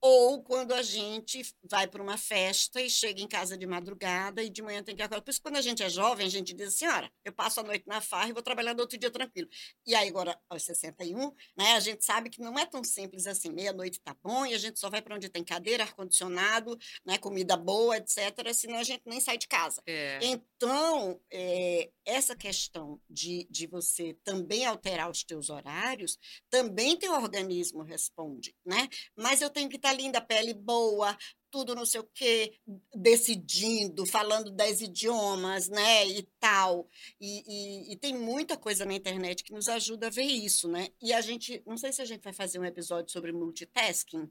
ou 0.00 0.42
quando 0.42 0.72
a 0.72 0.82
gente 0.82 1.42
vai 1.62 1.86
para 1.86 2.02
uma 2.02 2.16
festa 2.16 2.80
e 2.80 2.88
chega 2.88 3.20
em 3.20 3.28
casa 3.28 3.56
de 3.56 3.66
madrugada 3.66 4.42
e 4.42 4.48
de 4.48 4.62
manhã 4.62 4.82
tem 4.82 4.96
que 4.96 5.02
acordar. 5.02 5.22
Por 5.22 5.30
isso, 5.30 5.42
quando 5.42 5.56
a 5.56 5.60
gente 5.60 5.82
é 5.82 5.90
jovem, 5.90 6.26
a 6.26 6.30
gente 6.30 6.54
diz, 6.54 6.74
senhora, 6.74 7.10
eu 7.24 7.32
passo 7.32 7.60
a 7.60 7.62
noite 7.62 7.84
na 7.86 8.00
farra 8.00 8.30
e 8.30 8.32
vou 8.32 8.42
trabalhar 8.42 8.74
no 8.74 8.80
outro 8.80 8.96
dia 8.96 9.10
tranquilo. 9.10 9.48
E 9.86 9.94
aí, 9.94 10.08
agora, 10.08 10.38
aos 10.48 10.62
61, 10.62 11.32
né, 11.56 11.72
a 11.74 11.80
gente 11.80 12.04
sabe 12.04 12.30
que 12.30 12.40
não 12.40 12.58
é 12.58 12.64
tão 12.64 12.82
simples 12.82 13.26
assim. 13.26 13.50
Meia-noite 13.50 14.00
tá 14.00 14.16
bom 14.22 14.46
e 14.46 14.54
a 14.54 14.58
gente 14.58 14.80
só 14.80 14.88
vai 14.88 15.02
para 15.02 15.16
onde 15.16 15.28
tem 15.28 15.44
cadeira, 15.44 15.84
ar-condicionado, 15.84 16.78
né, 17.04 17.18
comida 17.18 17.56
boa, 17.56 17.96
etc., 17.98 18.54
senão 18.54 18.78
a 18.78 18.84
gente 18.84 19.02
nem 19.04 19.20
sai 19.20 19.36
de 19.36 19.48
casa. 19.48 19.82
É. 19.86 20.18
Então, 20.22 21.20
é, 21.30 21.90
essa 22.06 22.34
questão 22.34 23.00
de, 23.08 23.46
de 23.50 23.66
você 23.66 24.16
também 24.24 24.64
alterar 24.64 25.10
os 25.10 25.22
teus 25.24 25.50
horários, 25.50 26.18
também 26.48 26.96
teu 26.96 27.12
organismo 27.12 27.82
responde, 27.82 28.54
né? 28.64 28.88
Mas 29.14 29.42
eu 29.42 29.50
tenho 29.50 29.68
que 29.68 29.76
estar 29.76 29.89
linda, 29.92 30.20
pele 30.20 30.54
boa, 30.54 31.16
tudo 31.50 31.74
não 31.74 31.84
sei 31.84 32.00
o 32.00 32.08
quê, 32.14 32.54
decidindo, 32.94 34.06
falando 34.06 34.50
dez 34.50 34.80
idiomas, 34.80 35.68
né, 35.68 36.06
e 36.06 36.22
tal. 36.38 36.88
E, 37.20 37.42
e, 37.46 37.92
e, 37.92 37.96
tem 37.96 38.16
muita 38.16 38.56
coisa 38.56 38.84
na 38.84 38.94
internet 38.94 39.42
que 39.42 39.52
nos 39.52 39.68
ajuda 39.68 40.06
a 40.06 40.10
ver 40.10 40.22
isso, 40.22 40.68
né? 40.68 40.88
E 41.02 41.12
a 41.12 41.20
gente, 41.20 41.62
não 41.66 41.76
sei 41.76 41.92
se 41.92 42.00
a 42.00 42.04
gente 42.04 42.22
vai 42.22 42.32
fazer 42.32 42.58
um 42.58 42.64
episódio 42.64 43.10
sobre 43.12 43.32
multitasking, 43.32 44.30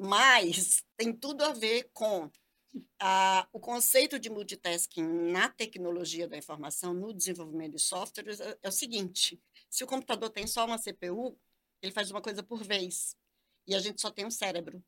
mas 0.00 0.82
tem 0.96 1.12
tudo 1.12 1.44
a 1.44 1.52
ver 1.52 1.90
com 1.92 2.30
o 3.52 3.60
conceito 3.60 4.18
de 4.18 4.28
multitasking 4.28 5.02
na 5.30 5.48
tecnologia 5.48 6.28
da 6.28 6.36
informação, 6.36 6.92
no 6.92 7.12
desenvolvimento 7.14 7.72
de 7.72 7.80
softwares, 7.80 8.40
é, 8.40 8.58
é 8.62 8.68
o 8.68 8.72
seguinte: 8.72 9.40
se 9.70 9.84
o 9.84 9.86
computador 9.86 10.30
tem 10.30 10.46
só 10.46 10.64
uma 10.66 10.78
CPU, 10.78 11.38
ele 11.80 11.92
faz 11.92 12.10
uma 12.10 12.20
coisa 12.20 12.42
por 12.42 12.62
vez. 12.62 13.16
E 13.66 13.74
a 13.74 13.78
gente 13.80 14.00
só 14.00 14.10
tem 14.10 14.24
um 14.24 14.30
cérebro. 14.30 14.82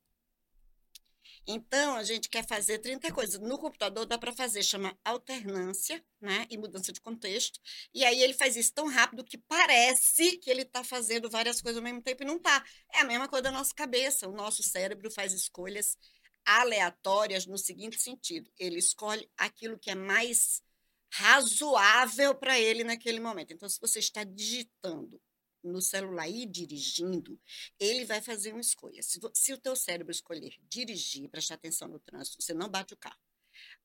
Então, 1.50 1.96
a 1.96 2.02
gente 2.02 2.28
quer 2.28 2.46
fazer 2.46 2.78
30 2.78 3.10
coisas. 3.10 3.40
No 3.40 3.58
computador 3.58 4.04
dá 4.04 4.18
para 4.18 4.34
fazer, 4.34 4.62
chama 4.62 4.94
alternância, 5.02 6.04
né? 6.20 6.46
E 6.50 6.58
mudança 6.58 6.92
de 6.92 7.00
contexto. 7.00 7.58
E 7.94 8.04
aí 8.04 8.22
ele 8.22 8.34
faz 8.34 8.54
isso 8.54 8.74
tão 8.74 8.86
rápido 8.86 9.24
que 9.24 9.38
parece 9.38 10.36
que 10.36 10.50
ele 10.50 10.60
está 10.60 10.84
fazendo 10.84 11.30
várias 11.30 11.62
coisas 11.62 11.78
ao 11.78 11.82
mesmo 11.82 12.02
tempo 12.02 12.22
e 12.22 12.26
não 12.26 12.36
está. 12.36 12.62
É 12.92 13.00
a 13.00 13.04
mesma 13.04 13.26
coisa 13.26 13.44
da 13.44 13.50
nossa 13.50 13.74
cabeça. 13.74 14.28
O 14.28 14.32
nosso 14.32 14.62
cérebro 14.62 15.10
faz 15.10 15.32
escolhas 15.32 15.96
aleatórias 16.44 17.46
no 17.46 17.56
seguinte 17.56 17.98
sentido: 17.98 18.50
ele 18.58 18.78
escolhe 18.78 19.26
aquilo 19.34 19.78
que 19.78 19.90
é 19.90 19.94
mais 19.94 20.62
razoável 21.10 22.34
para 22.34 22.60
ele 22.60 22.84
naquele 22.84 23.20
momento. 23.20 23.54
Então, 23.54 23.70
se 23.70 23.80
você 23.80 24.00
está 24.00 24.22
digitando 24.22 25.18
no 25.62 25.80
celular 25.80 26.28
e 26.28 26.46
dirigindo, 26.46 27.40
ele 27.78 28.04
vai 28.04 28.20
fazer 28.20 28.52
uma 28.52 28.60
escolha. 28.60 29.02
Se, 29.02 29.20
se 29.34 29.52
o 29.52 29.58
teu 29.58 29.74
cérebro 29.74 30.12
escolher 30.12 30.54
dirigir, 30.68 31.28
prestar 31.28 31.54
atenção 31.54 31.88
no 31.88 31.98
trânsito, 31.98 32.42
você 32.42 32.54
não 32.54 32.68
bate 32.68 32.94
o 32.94 32.96
carro. 32.96 33.20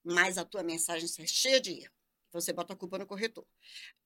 Mas 0.04 0.38
a 0.38 0.46
tua 0.46 0.64
mensagem 0.64 1.10
é 1.20 1.28
cheia 1.28 1.60
de 1.60 1.72
erro. 1.82 1.94
Você 2.32 2.52
bota 2.52 2.74
a 2.74 2.76
culpa 2.76 2.98
no 2.98 3.06
corretor. 3.06 3.46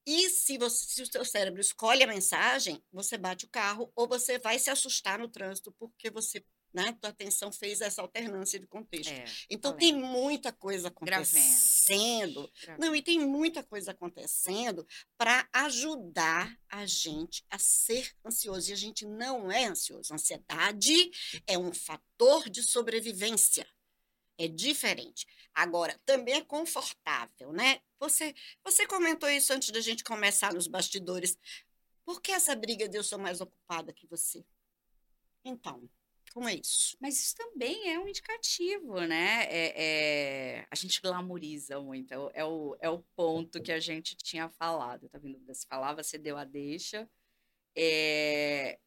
E 0.06 0.30
se, 0.30 0.58
você, 0.58 0.86
se 0.86 1.02
o 1.02 1.06
seu 1.06 1.24
cérebro 1.24 1.62
escolhe 1.62 2.04
a 2.04 2.08
mensagem, 2.08 2.84
você 2.92 3.18
bate 3.18 3.46
o 3.46 3.50
carro 3.50 3.92
ou 3.96 4.08
você 4.08 4.38
vai 4.38 4.60
se 4.60 4.70
assustar 4.70 5.18
no 5.18 5.30
trânsito 5.30 5.72
porque 5.74 6.10
você 6.10 6.44
né? 6.74 6.96
Tua 7.00 7.10
atenção 7.10 7.52
fez 7.52 7.82
essa 7.82 8.02
alternância 8.02 8.60
de 8.60 8.68
contexto. 8.68 9.12
É, 9.12 9.26
então 9.50 9.76
tem 9.76 9.94
muita 9.94 10.52
coisa 10.52 10.90
acontecendo. 10.90 12.50
Gravendo. 12.62 12.80
Não, 12.80 12.96
e 12.96 13.02
tem 13.02 13.20
muita 13.20 13.64
coisa 13.64 13.92
acontecendo 13.92 14.88
para 15.18 15.48
ajudar 15.54 16.58
a 16.70 16.86
gente 16.86 17.44
a 17.50 17.58
ser 17.58 18.14
ansioso. 18.26 18.70
E 18.70 18.74
a 18.74 18.78
gente 18.78 19.06
não 19.06 19.52
é 19.52 19.66
ansioso. 19.66 20.14
Ansiedade 20.14 21.12
é 21.46 21.58
um 21.58 21.74
fator 21.74 22.50
de 22.50 22.62
sobrevivência. 22.62 23.68
É 24.38 24.48
diferente. 24.48 25.26
Agora, 25.54 26.00
também 26.06 26.36
é 26.36 26.42
confortável, 26.42 27.52
né? 27.52 27.82
Você, 28.00 28.36
você 28.64 28.86
comentou 28.86 29.28
isso 29.28 29.52
antes 29.52 29.72
da 29.72 29.82
gente 29.82 30.04
começar 30.04 30.54
nos 30.54 30.68
bastidores. 30.68 31.36
Por 32.06 32.22
que 32.22 32.32
essa 32.32 32.56
briga 32.56 32.88
de 32.88 32.98
eu 32.98 33.04
sou 33.04 33.18
mais 33.18 33.42
ocupada 33.42 33.92
que 33.92 34.06
você? 34.06 34.46
Então, 35.44 35.90
como 36.38 36.50
é 36.50 36.54
isso? 36.54 36.96
Mas 37.02 37.20
isso 37.20 37.36
também 37.36 37.92
é 37.92 38.00
um 38.00 38.08
indicativo, 38.08 39.02
né? 39.02 39.46
É, 39.50 39.74
é... 40.60 40.68
A 40.70 40.76
gente 40.76 41.02
glamoriza 41.02 41.80
muito, 41.82 42.14
é 42.14 42.18
o, 42.20 42.32
é 42.32 42.46
o, 42.46 42.78
é 42.80 42.90
o 42.92 43.00
ponto 43.16 43.60
que 43.60 43.72
a 43.72 43.80
gente 43.80 44.16
tinha 44.16 44.48
falado, 44.48 45.10
tá 45.10 45.18
vendo? 45.18 45.40
Se 45.52 45.66
falava, 45.66 46.04
você 46.04 46.16
deu 46.16 46.38
a 46.38 46.46
deixa. 46.46 47.10
É... 47.76 48.78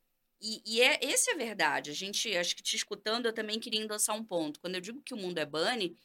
E, 0.40 0.62
e 0.64 0.80
é, 0.80 1.00
esse 1.02 1.32
é 1.32 1.34
verdade. 1.34 1.90
A 1.90 1.92
gente, 1.92 2.36
acho 2.36 2.54
que 2.54 2.62
te 2.62 2.76
escutando, 2.76 3.26
eu 3.26 3.32
também 3.32 3.58
queria 3.58 3.80
endossar 3.80 4.14
um 4.14 4.22
ponto. 4.24 4.60
Quando 4.60 4.76
eu 4.76 4.80
digo 4.80 5.02
que 5.02 5.12
o 5.12 5.16
mundo 5.16 5.38
é 5.38 5.44
bunny, 5.44 5.98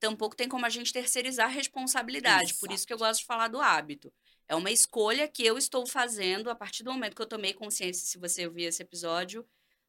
tampouco 0.00 0.34
tem 0.34 0.48
como 0.48 0.64
a 0.64 0.70
gente 0.70 0.94
terceirizar 0.94 1.48
a 1.48 1.52
responsabilidade. 1.52 2.52
Exato. 2.52 2.60
Por 2.60 2.72
isso 2.72 2.86
que 2.86 2.94
eu 2.94 2.98
gosto 2.98 3.20
de 3.20 3.26
falar 3.26 3.48
do 3.48 3.60
hábito. 3.60 4.10
É 4.48 4.54
uma 4.54 4.70
escolha 4.70 5.28
que 5.28 5.44
eu 5.44 5.58
estou 5.58 5.86
fazendo 5.86 6.48
a 6.48 6.54
partir 6.54 6.82
do 6.82 6.90
momento 6.90 7.14
que 7.14 7.20
eu 7.20 7.26
tomei 7.26 7.52
consciência, 7.52 8.06
se 8.06 8.16
você 8.16 8.46
ouvir 8.46 8.64
esse 8.64 8.82
episódio, 8.82 9.46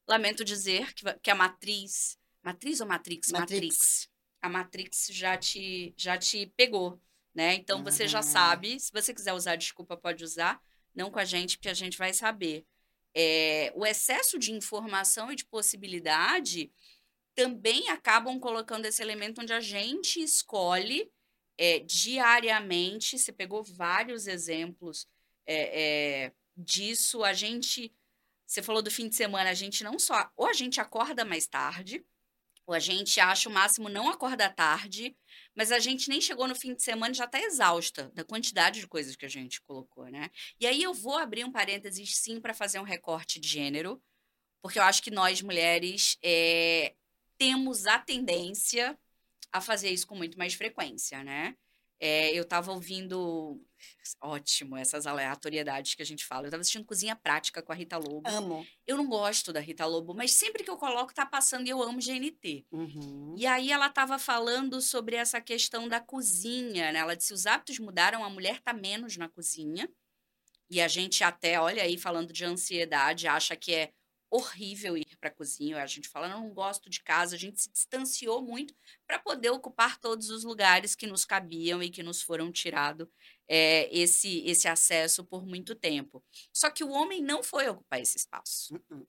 Lamento 0.08 0.46
dizer 0.46 0.94
que, 0.94 1.04
que 1.22 1.30
a 1.30 1.36
matriz. 1.36 2.18
Matriz 2.42 2.80
ou 2.80 2.88
Matrix? 2.88 3.30
Matrix. 3.30 3.52
Matrix. 3.52 4.10
A 4.42 4.50
Matrix 4.50 5.08
já 5.12 5.38
te, 5.38 5.94
já 5.98 6.18
te 6.18 6.46
pegou, 6.56 7.02
né? 7.36 7.56
Então 7.56 7.84
você 7.84 8.04
uhum. 8.04 8.10
já 8.10 8.22
sabe. 8.22 8.80
Se 8.80 8.92
você 8.92 9.14
quiser 9.14 9.34
usar 9.34 9.56
desculpa, 9.56 9.98
pode 9.98 10.24
usar. 10.24 10.62
Não 10.96 11.12
com 11.12 11.20
a 11.20 11.26
gente, 11.26 11.58
porque 11.58 11.70
a 11.70 11.74
gente 11.74 11.98
vai 11.98 12.14
saber. 12.14 12.66
É, 13.14 13.74
o 13.76 13.86
excesso 13.86 14.40
de 14.40 14.52
informação 14.52 15.32
e 15.32 15.36
de 15.36 15.46
possibilidade 15.46 16.72
também 17.36 17.90
acabam 17.90 18.40
colocando 18.40 18.86
esse 18.86 19.02
elemento 19.02 19.42
onde 19.42 19.54
a 19.54 19.60
gente 19.60 20.22
escolhe 20.22 21.12
é, 21.58 21.80
diariamente. 21.80 23.20
Você 23.20 23.32
pegou 23.32 23.64
vários 23.64 24.28
exemplos 24.28 25.08
é, 25.46 26.26
é 26.26 26.32
disso. 26.56 27.24
A 27.24 27.34
gente 27.34 27.94
você 28.48 28.64
falou 28.64 28.82
do 28.82 28.90
fim 28.90 29.10
de 29.10 29.16
semana, 29.16 29.50
a 29.50 29.54
gente 29.54 29.84
não 29.84 30.00
só. 30.00 30.32
Ou 30.36 30.48
a 30.48 30.54
gente 30.54 30.80
acorda 30.80 31.26
mais 31.26 31.46
tarde, 31.46 32.04
ou 32.66 32.74
a 32.74 32.80
gente 32.80 33.20
acha 33.20 33.50
o 33.50 33.52
máximo 33.52 33.90
não 33.90 34.10
acordar 34.10 34.56
tarde, 34.56 35.16
mas 35.54 35.72
a 35.72 35.80
gente 35.80 36.10
nem 36.10 36.22
chegou 36.22 36.48
no 36.48 36.56
fim 36.56 36.74
de 36.74 36.82
semana 36.82 37.14
e 37.14 37.18
já 37.18 37.26
está 37.26 37.42
exausta 37.42 38.10
da 38.14 38.24
quantidade 38.24 38.80
de 38.80 38.88
coisas 38.88 39.16
que 39.16 39.26
a 39.26 39.30
gente 39.30 39.62
colocou, 39.62 40.06
né? 40.08 40.32
E 40.60 40.66
aí 40.66 40.82
eu 40.82 40.94
vou 40.94 41.18
abrir 41.18 41.44
um 41.44 41.52
parênteses, 41.52 42.18
sim, 42.18 42.40
para 42.40 42.54
fazer 42.54 42.80
um 42.80 42.84
recorte 42.84 43.40
de 43.40 43.48
gênero, 43.48 44.02
porque 44.62 44.80
eu 44.80 44.84
acho 44.84 45.04
que 45.04 45.12
nós, 45.12 45.42
mulheres, 45.42 46.18
é, 46.24 46.94
temos 47.38 47.86
a 47.86 48.00
tendência 48.00 48.98
a 49.52 49.62
fazer 49.62 49.90
isso 49.90 50.08
com 50.08 50.16
muito 50.16 50.38
mais 50.38 50.54
frequência, 50.54 51.24
né? 51.24 51.56
É, 52.00 52.32
eu 52.32 52.44
estava 52.44 52.72
ouvindo. 52.72 53.60
Ótimo, 54.22 54.78
essas 54.78 55.06
aleatoriedades 55.06 55.96
que 55.96 56.02
a 56.02 56.06
gente 56.06 56.26
fala. 56.26 56.44
Eu 56.44 56.48
estava 56.48 56.62
assistindo 56.62 56.86
Cozinha 56.86 57.16
Prática 57.16 57.62
com 57.62 57.72
a 57.72 57.76
Rita 57.76 57.98
Lobo. 57.98 58.28
Amo. 58.30 58.66
Eu 58.86 58.98
não 58.98 59.08
gosto 59.08 59.52
da 59.52 59.60
Rita 59.60 59.86
Lobo, 59.86 60.14
mas 60.14 60.32
sempre 60.32 60.64
que 60.64 60.70
eu 60.70 60.78
coloco, 60.78 61.14
tá 61.14 61.26
passando 61.26 61.68
e 61.68 61.70
eu 61.70 61.82
amo 61.82 62.00
GNT. 62.00 62.66
Uhum. 62.72 63.36
E 63.38 63.46
aí 63.46 63.72
ela 63.72 63.88
estava 63.88 64.18
falando 64.18 64.82
sobre 64.82 65.16
essa 65.16 65.42
questão 65.42 65.88
da 65.88 66.00
cozinha, 66.00 66.92
né? 66.92 67.00
Ela 67.00 67.16
disse: 67.16 67.34
os 67.34 67.46
hábitos 67.46 67.80
mudaram, 67.80 68.24
a 68.24 68.30
mulher 68.30 68.62
tá 68.62 68.74
menos 68.74 69.18
na 69.18 69.28
cozinha. 69.30 69.90
E 70.70 70.82
a 70.82 70.88
gente 70.88 71.24
até, 71.24 71.60
olha 71.60 71.84
aí, 71.84 71.98
falando 71.98 72.34
de 72.34 72.44
ansiedade, 72.44 73.28
acha 73.28 73.56
que 73.56 73.74
é 73.74 73.94
horrível 74.30 74.98
ir 74.98 75.18
para 75.20 75.30
a 75.30 75.34
cozinha. 75.34 75.82
A 75.82 75.88
gente 75.88 76.10
fala, 76.10 76.28
não, 76.28 76.50
gosto 76.54 76.90
de 76.90 77.02
casa. 77.02 77.36
A 77.36 77.40
gente 77.40 77.62
se 77.62 77.72
distanciou 77.72 78.42
muito 78.42 78.76
para 79.06 79.20
poder 79.20 79.50
ocupar 79.50 80.00
todos 80.00 80.30
os 80.30 80.44
lugares 80.44 80.96
que 80.96 81.08
nos 81.08 81.26
cabiam 81.26 81.82
e 81.82 81.90
que 81.90 82.04
nos 82.04 82.22
foram 82.22 82.52
tirado 82.52 83.12
é, 83.48 83.90
esse, 83.96 84.44
esse 84.46 84.68
acesso 84.68 85.24
por 85.24 85.46
muito 85.46 85.76
tempo. 85.76 86.24
Só 86.54 86.70
que 86.70 86.84
o 86.84 86.90
homem 86.90 87.22
não 87.22 87.42
foi 87.42 87.68
ocupar 87.68 88.02
esse 88.02 88.18
espaço. 88.18 88.76
Uh-uh. 88.76 89.08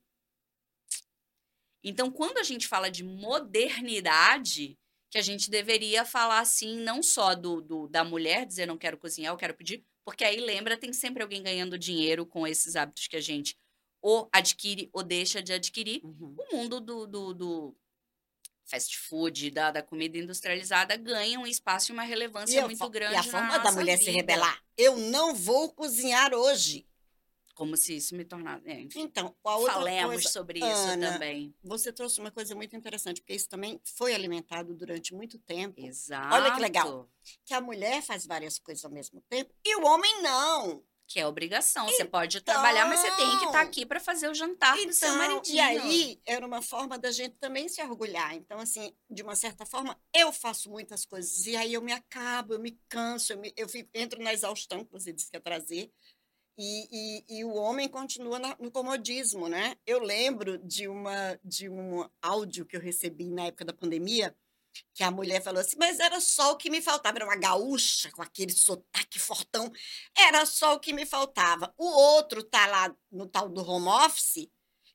Então, 1.82 2.10
quando 2.10 2.38
a 2.38 2.42
gente 2.42 2.66
fala 2.66 2.90
de 2.90 3.04
modernidade, 3.04 4.78
que 5.10 5.18
a 5.18 5.22
gente 5.22 5.50
deveria 5.50 6.04
falar 6.04 6.40
assim, 6.40 6.76
não 6.80 7.02
só 7.02 7.34
do, 7.34 7.60
do 7.60 7.88
da 7.88 8.04
mulher 8.04 8.44
dizer 8.44 8.66
não 8.66 8.76
quero 8.76 8.98
cozinhar, 8.98 9.32
eu 9.32 9.38
quero 9.38 9.54
pedir, 9.54 9.84
porque 10.04 10.24
aí 10.24 10.40
lembra, 10.40 10.76
tem 10.76 10.92
sempre 10.92 11.22
alguém 11.22 11.42
ganhando 11.42 11.78
dinheiro 11.78 12.26
com 12.26 12.46
esses 12.46 12.76
hábitos 12.76 13.06
que 13.06 13.16
a 13.16 13.20
gente 13.20 13.56
ou 14.00 14.28
adquire 14.32 14.88
ou 14.92 15.02
deixa 15.02 15.42
de 15.42 15.52
adquirir. 15.52 16.00
Uhum. 16.04 16.36
O 16.38 16.56
mundo 16.56 16.80
do, 16.80 17.06
do, 17.06 17.34
do 17.34 17.76
fast 18.64 18.98
food, 18.98 19.50
da, 19.50 19.70
da, 19.70 19.82
comida 19.82 20.18
industrializada, 20.18 20.96
ganha 20.96 21.40
um 21.40 21.46
espaço 21.46 21.90
e 21.90 21.92
uma 21.92 22.02
relevância 22.02 22.60
e 22.60 22.64
muito 22.64 22.88
grande. 22.90 23.14
E 23.14 23.16
a 23.16 23.22
forma 23.22 23.58
da 23.58 23.72
mulher 23.72 23.98
vida. 23.98 24.10
se 24.10 24.16
rebelar. 24.16 24.62
Eu 24.76 24.96
não 24.96 25.34
vou 25.34 25.72
cozinhar 25.72 26.34
hoje. 26.34 26.86
Como 27.54 27.76
se 27.76 27.96
isso 27.96 28.14
me 28.14 28.24
tornasse. 28.24 28.62
É, 28.68 28.86
então, 28.94 29.34
a 29.42 29.56
outra 29.56 29.74
falemos 29.74 30.14
coisa, 30.14 30.28
sobre 30.28 30.60
isso 30.60 30.68
Ana, 30.68 31.14
também. 31.14 31.52
Você 31.64 31.92
trouxe 31.92 32.20
uma 32.20 32.30
coisa 32.30 32.54
muito 32.54 32.76
interessante, 32.76 33.20
porque 33.20 33.34
isso 33.34 33.48
também 33.48 33.80
foi 33.82 34.14
alimentado 34.14 34.76
durante 34.76 35.12
muito 35.12 35.38
tempo. 35.38 35.84
Exato. 35.84 36.36
Olha 36.36 36.54
que 36.54 36.60
legal. 36.60 37.10
Que 37.44 37.54
a 37.54 37.60
mulher 37.60 38.00
faz 38.00 38.24
várias 38.24 38.60
coisas 38.60 38.84
ao 38.84 38.92
mesmo 38.92 39.20
tempo 39.22 39.52
e 39.64 39.74
o 39.74 39.84
homem 39.84 40.22
não. 40.22 40.84
Que 41.08 41.18
é 41.20 41.26
obrigação. 41.26 41.86
Então, 41.86 41.96
você 41.96 42.04
pode 42.04 42.40
trabalhar, 42.42 42.86
mas 42.86 43.00
você 43.00 43.10
tem 43.16 43.30
que 43.30 43.46
estar 43.46 43.52
tá 43.52 43.60
aqui 43.62 43.86
para 43.86 43.98
fazer 43.98 44.28
o 44.28 44.34
jantar 44.34 44.76
então, 44.76 44.86
do 44.86 44.92
seu 44.92 45.08
então, 45.08 45.18
maridinho. 45.18 45.56
E 45.56 45.60
aí, 45.60 46.20
era 46.26 46.46
uma 46.46 46.60
forma 46.60 46.98
da 46.98 47.10
gente 47.10 47.34
também 47.36 47.66
se 47.66 47.82
orgulhar. 47.82 48.34
Então, 48.34 48.58
assim, 48.58 48.94
de 49.10 49.22
uma 49.22 49.34
certa 49.34 49.64
forma, 49.64 49.98
eu 50.14 50.30
faço 50.32 50.70
muitas 50.70 51.06
coisas. 51.06 51.46
E 51.46 51.56
aí 51.56 51.72
eu 51.72 51.80
me 51.80 51.92
acabo, 51.92 52.52
eu 52.54 52.60
me 52.60 52.78
canso, 52.90 53.32
eu, 53.32 53.38
me, 53.38 53.52
eu 53.56 53.66
fico, 53.66 53.88
entro 53.94 54.22
na 54.22 54.34
exaustão, 54.34 54.84
que 54.84 54.92
você 54.92 55.10
disse 55.10 55.30
que 55.30 55.36
é 55.38 55.40
trazer. 55.40 55.90
E, 56.60 56.88
e, 56.90 57.38
e, 57.38 57.44
o 57.44 57.54
homem 57.54 57.88
continua 57.88 58.40
no 58.58 58.70
comodismo, 58.70 59.48
né? 59.48 59.76
Eu 59.86 60.00
lembro 60.00 60.58
de, 60.58 60.88
uma, 60.88 61.38
de 61.44 61.70
um 61.70 62.04
áudio 62.20 62.66
que 62.66 62.76
eu 62.76 62.80
recebi 62.80 63.30
na 63.30 63.46
época 63.46 63.64
da 63.64 63.72
pandemia, 63.72 64.34
que 64.94 65.02
a 65.02 65.10
mulher 65.10 65.42
falou 65.42 65.60
assim, 65.60 65.76
mas 65.78 66.00
era 66.00 66.20
só 66.20 66.52
o 66.52 66.56
que 66.56 66.70
me 66.70 66.80
faltava, 66.82 67.18
era 67.18 67.24
uma 67.24 67.36
gaúcha 67.36 68.10
com 68.12 68.22
aquele 68.22 68.52
sotaque 68.52 69.18
fortão, 69.18 69.70
era 70.16 70.44
só 70.46 70.74
o 70.74 70.80
que 70.80 70.92
me 70.92 71.06
faltava. 71.06 71.72
O 71.76 71.86
outro 71.86 72.42
tá 72.42 72.66
lá 72.66 72.94
no 73.10 73.26
tal 73.26 73.48
do 73.48 73.62
home 73.68 73.88
office 73.88 74.48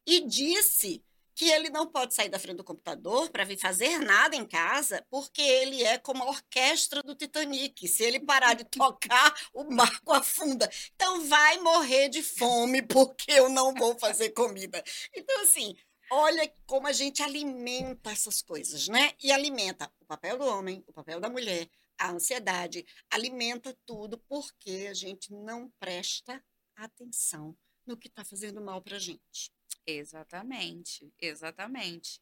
e 0.06 0.22
disse 0.22 1.04
que 1.36 1.50
ele 1.50 1.70
não 1.70 1.88
pode 1.88 2.14
sair 2.14 2.30
da 2.30 2.40
frente 2.40 2.58
do 2.58 2.64
computador 2.64 3.30
para 3.30 3.44
vir 3.44 3.58
fazer 3.58 4.00
nada 4.00 4.36
em 4.36 4.46
casa, 4.46 5.06
porque 5.10 5.42
ele 5.42 5.84
é 5.84 5.98
como 5.98 6.24
a 6.24 6.28
orquestra 6.28 7.02
do 7.02 7.16
Titanic. 7.16 7.88
Se 7.88 8.04
ele 8.04 8.20
parar 8.20 8.54
de 8.54 8.64
tocar, 8.66 9.34
o 9.54 9.64
barco 9.64 10.14
afunda. 10.14 10.70
Então 10.96 11.28
vai 11.28 11.58
morrer 11.60 12.10
de 12.10 12.22
fome 12.22 12.82
porque 12.82 13.32
eu 13.32 13.50
não 13.50 13.74
vou 13.74 13.98
fazer 13.98 14.30
comida. 14.30 14.84
Então 15.16 15.42
assim, 15.42 15.76
olha 16.14 16.48
como 16.66 16.88
a 16.88 16.92
gente 16.92 17.22
alimenta 17.24 18.12
essas 18.12 18.42
coisas, 18.42 18.88
né? 18.88 19.14
E 19.22 19.32
alimenta 19.32 19.92
o 20.00 20.06
papel 20.06 20.38
do 20.38 20.46
homem, 20.46 20.84
o 20.88 20.94
papel 20.94 21.20
da 21.20 21.30
mulher, 21.30 21.68
a 21.98 22.12
ansiedade, 22.12 22.86
alimenta 23.10 23.76
tudo 23.86 24.18
porque 24.18 24.88
a 24.90 24.94
gente 24.94 25.34
não 25.34 25.72
presta 25.80 26.44
atenção 26.76 27.56
no 27.86 27.98
que 27.98 28.08
está 28.08 28.24
fazendo 28.24 28.62
mal 28.62 28.82
para 28.82 28.96
a 28.96 29.00
gente. 29.00 29.52
Exatamente, 29.86 31.12
exatamente. 31.20 32.22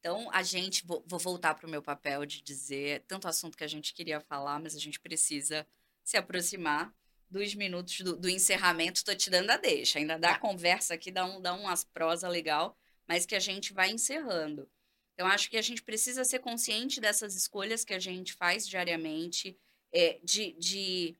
Então, 0.00 0.30
a 0.32 0.42
gente, 0.42 0.86
vou, 0.86 1.04
vou 1.06 1.18
voltar 1.18 1.54
para 1.54 1.66
o 1.66 1.70
meu 1.70 1.82
papel 1.82 2.24
de 2.24 2.40
dizer 2.40 3.04
tanto 3.06 3.28
assunto 3.28 3.56
que 3.56 3.64
a 3.64 3.68
gente 3.68 3.92
queria 3.92 4.20
falar, 4.20 4.60
mas 4.60 4.74
a 4.74 4.78
gente 4.78 5.00
precisa 5.00 5.66
se 6.04 6.16
aproximar 6.16 6.94
dos 7.30 7.54
minutos 7.54 8.00
do, 8.00 8.16
do 8.16 8.28
encerramento. 8.28 8.98
Estou 8.98 9.14
te 9.14 9.28
dando 9.28 9.50
a 9.50 9.56
deixa, 9.56 9.98
ainda 9.98 10.18
dá 10.18 10.34
tá. 10.34 10.38
conversa 10.38 10.94
aqui, 10.94 11.10
dá, 11.10 11.24
um, 11.24 11.40
dá 11.40 11.52
umas 11.52 11.84
prosa 11.84 12.28
legal, 12.28 12.76
mas 13.08 13.24
que 13.24 13.34
a 13.34 13.40
gente 13.40 13.72
vai 13.72 13.90
encerrando. 13.90 14.68
Então, 15.14 15.26
acho 15.26 15.50
que 15.50 15.56
a 15.56 15.62
gente 15.62 15.82
precisa 15.82 16.24
ser 16.24 16.38
consciente 16.38 17.00
dessas 17.00 17.34
escolhas 17.34 17.84
que 17.84 17.94
a 17.94 17.98
gente 17.98 18.34
faz 18.34 18.68
diariamente, 18.68 19.58
é, 19.92 20.20
de, 20.22 20.52
de 20.52 21.16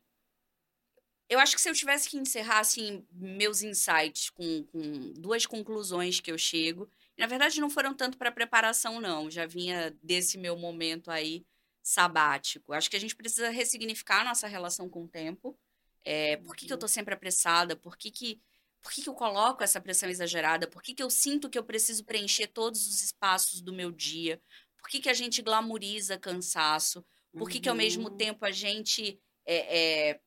eu 1.28 1.38
acho 1.38 1.54
que 1.54 1.60
se 1.60 1.68
eu 1.68 1.74
tivesse 1.74 2.08
que 2.08 2.16
encerrar, 2.16 2.60
assim, 2.60 3.04
meus 3.12 3.62
insights 3.62 4.30
com, 4.30 4.62
com 4.64 5.12
duas 5.14 5.44
conclusões 5.44 6.20
que 6.20 6.30
eu 6.30 6.38
chego, 6.38 6.88
na 7.18 7.26
verdade 7.26 7.60
não 7.60 7.68
foram 7.68 7.92
tanto 7.92 8.16
para 8.16 8.32
preparação, 8.32 9.00
não, 9.00 9.30
já 9.30 9.46
vinha 9.46 9.90
desse 10.02 10.38
meu 10.38 10.56
momento 10.56 11.10
aí 11.10 11.44
sabático. 11.82 12.72
Acho 12.72 12.88
que 12.88 12.96
a 12.96 13.00
gente 13.00 13.16
precisa 13.16 13.50
ressignificar 13.50 14.20
a 14.20 14.24
nossa 14.24 14.46
relação 14.46 14.88
com 14.88 15.04
o 15.04 15.08
tempo. 15.08 15.58
É, 16.04 16.36
por 16.38 16.54
que, 16.56 16.66
que 16.66 16.72
eu 16.72 16.76
estou 16.76 16.88
sempre 16.88 17.12
apressada? 17.12 17.76
Por 17.76 17.96
que, 17.96 18.10
que, 18.10 18.40
por 18.82 18.92
que, 18.92 19.02
que 19.02 19.08
eu 19.08 19.14
coloco 19.14 19.62
essa 19.62 19.80
pressão 19.80 20.08
exagerada? 20.08 20.68
Por 20.68 20.82
que, 20.82 20.94
que 20.94 21.02
eu 21.02 21.10
sinto 21.10 21.50
que 21.50 21.58
eu 21.58 21.64
preciso 21.64 22.04
preencher 22.04 22.46
todos 22.48 22.86
os 22.86 23.02
espaços 23.02 23.60
do 23.60 23.72
meu 23.72 23.90
dia? 23.90 24.40
Por 24.78 24.88
que, 24.88 25.00
que 25.00 25.08
a 25.08 25.14
gente 25.14 25.42
glamoriza 25.42 26.18
cansaço? 26.18 27.04
Por 27.32 27.48
que, 27.50 27.60
que 27.60 27.68
ao 27.68 27.74
mesmo 27.74 28.08
uhum. 28.08 28.16
tempo 28.16 28.44
a 28.44 28.50
gente 28.50 29.20
é, 29.44 30.10
é, 30.10 30.20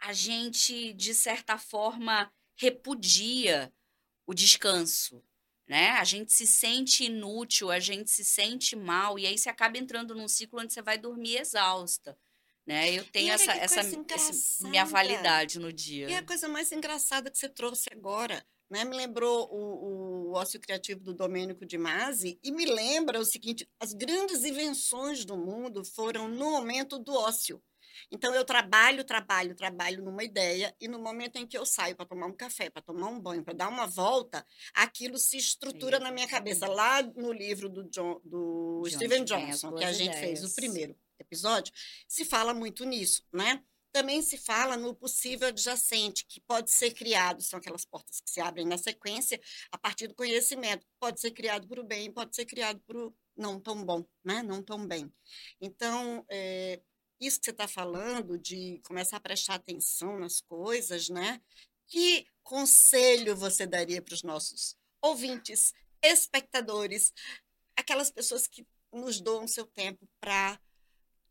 a 0.00 0.12
gente, 0.12 0.92
de 0.92 1.14
certa 1.14 1.58
forma, 1.58 2.30
repudia 2.56 3.72
o 4.26 4.34
descanso, 4.34 5.22
né? 5.66 5.90
A 5.92 6.04
gente 6.04 6.32
se 6.32 6.46
sente 6.46 7.04
inútil, 7.04 7.70
a 7.70 7.80
gente 7.80 8.10
se 8.10 8.24
sente 8.24 8.76
mal, 8.76 9.18
e 9.18 9.26
aí 9.26 9.36
você 9.36 9.48
acaba 9.48 9.78
entrando 9.78 10.14
num 10.14 10.28
ciclo 10.28 10.60
onde 10.60 10.72
você 10.72 10.82
vai 10.82 10.98
dormir 10.98 11.38
exausta. 11.38 12.18
Né? 12.66 12.90
Eu 12.98 13.04
tenho 13.04 13.32
essa, 13.32 13.52
essa, 13.52 13.80
essa, 13.80 14.68
minha 14.68 14.84
validade 14.84 15.60
no 15.60 15.72
dia. 15.72 16.10
E 16.10 16.14
a 16.14 16.22
coisa 16.22 16.48
mais 16.48 16.72
engraçada 16.72 17.30
que 17.30 17.38
você 17.38 17.48
trouxe 17.48 17.88
agora, 17.92 18.44
né? 18.68 18.84
Me 18.84 18.96
lembrou 18.96 19.48
o, 19.52 20.30
o 20.30 20.32
ócio 20.32 20.58
criativo 20.58 21.00
do 21.00 21.14
Domênico 21.14 21.64
de 21.64 21.78
Masi 21.78 22.40
e 22.42 22.50
me 22.50 22.66
lembra 22.66 23.20
o 23.20 23.24
seguinte: 23.24 23.68
as 23.78 23.92
grandes 23.92 24.44
invenções 24.44 25.24
do 25.24 25.36
mundo 25.36 25.84
foram 25.84 26.28
no 26.28 26.50
momento 26.50 26.98
do 26.98 27.14
ócio. 27.14 27.62
Então, 28.10 28.34
eu 28.34 28.44
trabalho, 28.44 29.04
trabalho, 29.04 29.54
trabalho 29.54 30.02
numa 30.02 30.22
ideia, 30.22 30.74
e 30.78 30.86
no 30.86 30.98
momento 30.98 31.36
em 31.36 31.46
que 31.46 31.56
eu 31.56 31.64
saio 31.64 31.96
para 31.96 32.04
tomar 32.04 32.26
um 32.26 32.36
café, 32.36 32.68
para 32.68 32.82
tomar 32.82 33.08
um 33.08 33.18
banho, 33.18 33.42
para 33.42 33.54
dar 33.54 33.68
uma 33.68 33.86
volta, 33.86 34.44
aquilo 34.74 35.16
se 35.16 35.38
estrutura 35.38 35.96
Sim, 35.96 36.02
na 36.02 36.12
minha 36.12 36.28
cabeça. 36.28 36.68
Lá 36.68 37.02
no 37.02 37.32
livro 37.32 37.70
do, 37.70 37.84
John, 37.84 38.20
do 38.22 38.82
John 38.84 38.90
Steven 38.90 39.24
Johnson, 39.24 39.72
que 39.72 39.84
a 39.84 39.92
gente 39.94 40.10
ideias. 40.10 40.40
fez 40.40 40.44
o 40.44 40.54
primeiro 40.54 40.94
episódio, 41.20 41.72
se 42.08 42.24
fala 42.24 42.52
muito 42.54 42.84
nisso, 42.84 43.24
né? 43.32 43.62
Também 43.92 44.20
se 44.20 44.36
fala 44.36 44.76
no 44.76 44.94
possível 44.94 45.48
adjacente, 45.48 46.26
que 46.28 46.40
pode 46.42 46.70
ser 46.70 46.92
criado, 46.92 47.42
são 47.42 47.58
aquelas 47.58 47.84
portas 47.84 48.20
que 48.20 48.30
se 48.30 48.40
abrem 48.40 48.66
na 48.66 48.76
sequência 48.76 49.40
a 49.72 49.78
partir 49.78 50.06
do 50.06 50.14
conhecimento. 50.14 50.86
Pode 51.00 51.18
ser 51.18 51.30
criado 51.30 51.66
para 51.66 51.80
o 51.80 51.84
bem, 51.84 52.12
pode 52.12 52.36
ser 52.36 52.44
criado 52.44 52.78
para 52.86 52.98
o 52.98 53.14
não 53.36 53.58
tão 53.58 53.84
bom, 53.84 54.04
né? 54.24 54.42
Não 54.42 54.62
tão 54.62 54.86
bem. 54.86 55.10
Então, 55.60 56.24
é, 56.28 56.80
isso 57.20 57.38
que 57.38 57.46
você 57.46 57.50
está 57.50 57.66
falando, 57.66 58.38
de 58.38 58.80
começar 58.86 59.16
a 59.16 59.20
prestar 59.20 59.54
atenção 59.54 60.18
nas 60.18 60.40
coisas, 60.40 61.08
né? 61.08 61.40
Que 61.86 62.26
conselho 62.42 63.34
você 63.34 63.66
daria 63.66 64.02
para 64.02 64.14
os 64.14 64.22
nossos 64.22 64.76
ouvintes, 65.00 65.72
espectadores, 66.02 67.12
aquelas 67.76 68.10
pessoas 68.10 68.46
que 68.46 68.66
nos 68.92 69.20
doam 69.20 69.46
seu 69.46 69.66
tempo 69.66 70.08
para 70.20 70.60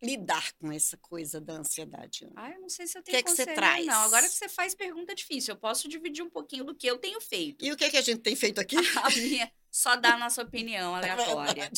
lidar 0.02 0.54
com 0.54 0.72
essa 0.72 0.98
coisa 0.98 1.40
da 1.40 1.54
ansiedade? 1.54 2.28
Ah, 2.36 2.52
eu 2.52 2.62
não 2.62 2.70
sei 2.70 2.88
se 2.88 2.98
eu 2.98 3.04
tenho 3.04 3.18
que, 3.18 3.20
é 3.20 3.24
que 3.24 3.32
você 3.32 3.46
traz? 3.46 3.86
não. 3.86 4.02
Agora 4.02 4.28
que 4.28 4.34
você 4.34 4.50
faz 4.50 4.76
pergunta 4.76 5.16
difícil, 5.16 5.54
eu 5.54 5.60
posso 5.60 5.88
dividir 5.88 6.24
um 6.24 6.30
pouquinho 6.30 6.64
do 6.64 6.76
que 6.76 6.88
eu 6.88 6.98
tenho 6.98 7.20
feito. 7.22 7.64
E 7.64 7.72
o 7.72 7.78
que, 7.78 7.86
é 7.86 7.90
que 7.90 7.98
a 7.98 8.02
gente 8.02 8.22
tem 8.22 8.36
feito 8.36 8.60
aqui? 8.60 8.76
A 9.02 9.10
minha, 9.10 9.52
só 9.72 9.96
dar 9.96 10.14
a 10.14 10.18
nossa 10.18 10.42
opinião 10.42 10.96
é 10.98 11.10
aleatória. 11.10 11.64
É 11.64 11.70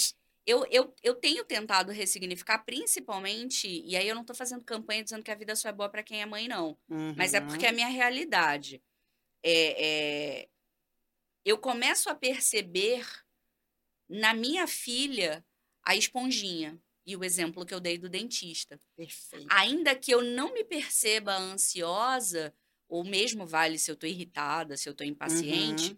eu, 0.46 0.66
eu, 0.72 0.96
eu 1.04 1.14
tenho 1.14 1.44
tentado 1.44 1.92
ressignificar, 1.92 2.60
principalmente, 2.60 3.68
e 3.68 3.98
aí 3.98 4.08
eu 4.08 4.16
não 4.16 4.22
estou 4.22 4.36
fazendo 4.36 4.64
campanha 4.64 5.04
dizendo 5.04 5.22
que 5.22 5.30
a 5.30 5.36
vida 5.36 5.54
só 5.58 5.68
é 5.68 5.74
boa 5.74 5.90
para 5.90 6.02
quem 6.02 6.22
é 6.22 6.26
mãe, 6.26 6.48
não. 6.48 6.78
Uhum. 6.88 7.14
Mas 7.18 7.34
é 7.34 7.42
porque 7.42 7.66
é 7.66 7.70
a 7.70 7.74
minha 7.74 7.90
realidade. 7.90 8.82
É, 9.44 9.86
é, 9.86 10.50
eu 11.44 11.58
começo 11.58 12.10
a 12.10 12.16
perceber 12.16 13.06
na 14.08 14.34
minha 14.34 14.66
filha 14.68 15.46
a 15.84 15.98
esponjinha 15.98 16.82
e 17.08 17.16
o 17.16 17.24
exemplo 17.24 17.66
que 17.66 17.74
eu 17.74 17.80
dei 17.80 17.98
do 17.98 18.10
dentista. 18.10 18.78
Perfeito. 18.98 19.48
Ainda 19.50 19.96
que 19.96 20.14
eu 20.14 20.22
não 20.22 20.54
me 20.54 20.66
perceba 20.66 21.38
ansiosa, 21.38 22.54
ou 22.90 23.02
mesmo 23.06 23.48
vale 23.48 23.80
se 23.80 23.90
eu 23.90 23.94
estou 23.94 24.10
irritada, 24.10 24.76
se 24.76 24.90
eu 24.90 24.92
estou 24.92 25.08
impaciente, 25.08 25.92
uhum. 25.92 25.98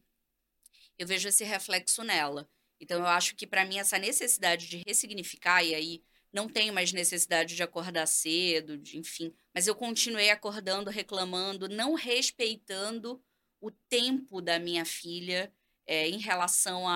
eu 1.00 1.08
vejo 1.08 1.28
esse 1.28 1.43
reflexo 1.43 2.04
nela. 2.04 2.48
Então, 2.80 3.00
eu 3.00 3.08
acho 3.08 3.36
que 3.36 3.48
para 3.48 3.65
mim 3.65 3.80
essa 3.80 3.98
necessidade 3.98 4.67
de 4.67 4.84
ressignificar, 4.86 5.63
e 5.63 5.74
aí 5.74 6.04
não 6.32 6.48
tenho 6.48 6.72
mais 6.72 6.93
necessidade 6.93 7.56
de 7.56 7.63
acordar 7.63 8.06
cedo, 8.06 8.78
de, 8.78 9.00
enfim, 9.00 9.34
mas 9.52 9.65
eu 9.65 9.74
continuei 9.74 10.30
acordando, 10.30 10.91
reclamando, 10.91 11.67
não 11.67 11.95
respeitando 11.95 13.19
o 13.60 13.72
tempo 13.72 14.41
da 14.41 14.60
minha 14.60 14.86
filha 14.86 15.52
é, 15.88 16.08
em 16.08 16.19
relação 16.19 16.88